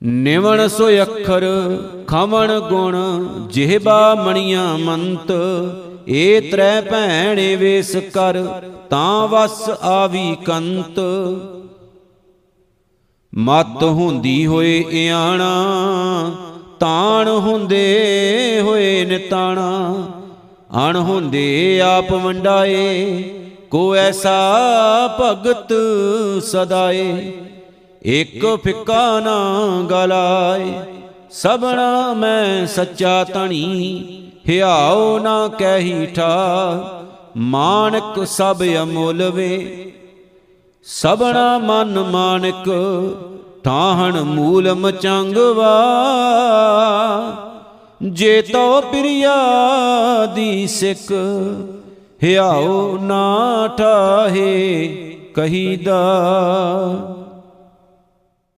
ਨਿਵਣ 0.03 0.69
ਸੋ 0.69 0.89
ਅੱਖਰ, 1.03 1.45
ਖਵਣ 2.07 2.61
ਗੁਣ, 2.61 2.97
ਜਿਹਬਾ 3.51 4.15
ਮਣੀਆਂ 4.15 4.79
ਮੰਤ। 4.79 5.33
ਏ 6.09 6.41
ਤਰੈ 6.41 6.81
ਭੈਣੇ 6.81 7.57
ਵੇਸ 7.57 7.97
ਕਰ, 7.97 8.63
ਤਾਂ 8.91 9.29
ਵਸ 9.29 9.71
ਆਵੀ 9.71 10.37
ਕੰਤ। 10.45 11.01
ਮਤ 13.39 13.83
ਹੁੰਦੀ 13.83 14.47
ਹੋਏ 14.47 14.85
ਇਆਣਾ 14.91 15.55
ਤਾਣ 16.81 17.29
ਹੁੰਦੇ 17.29 18.61
ਹੋਏ 18.65 19.05
ਨਿਤਾਣਾ। 19.05 19.71
ਅਣ 20.77 20.97
ਹੁੰਦੇ 20.97 21.81
ਆਪ 21.81 22.13
ਵੰਡਾਏ, 22.13 23.23
ਕੋ 23.71 23.95
ਐਸਾ 23.97 24.37
ਭਗਤ 25.21 25.73
ਸਦਾਏ। 26.43 27.33
ਇਕ 28.03 28.45
ਫਿੱਕਾ 28.65 29.21
ਨਾ 29.21 29.37
ਗਲਾਏ 29.91 30.73
ਸਭਨਾ 31.31 32.13
ਮੈਂ 32.15 32.67
ਸੱਚਾ 32.67 33.25
ਤਣੀ 33.25 34.31
ਹਿਆਉ 34.49 35.19
ਨਾ 35.19 35.49
ਕਹਿੀ 35.49 36.07
ਠਾ, 36.07 37.03
ਮਾਨਕ 37.37 38.27
ਸਭ 38.27 38.63
ਅਮੁੱਲ 38.83 39.31
ਵੇ 39.31 39.93
ਸਭਨਾ 40.87 41.59
ਮਨ 41.59 41.99
ਮਾਨਕ 42.03 42.69
ਠਾਹਣ 43.67 44.23
ਮੂਲ 44.23 44.75
ਮਚੰਗਵਾ 44.75 45.71
ਜੇ 48.03 48.43
ਤੋ 48.43 48.81
ਪ੍ਰਿਆ 48.81 49.35
ਦੀ 50.27 50.67
ਸਿੱਖ 50.67 51.13
ਹਿਆਉ 52.25 52.99
ਨਾ 52.99 53.69
ਠਾਹੇ 53.79 54.97
ਕਹੀਦਾ। 55.35 55.99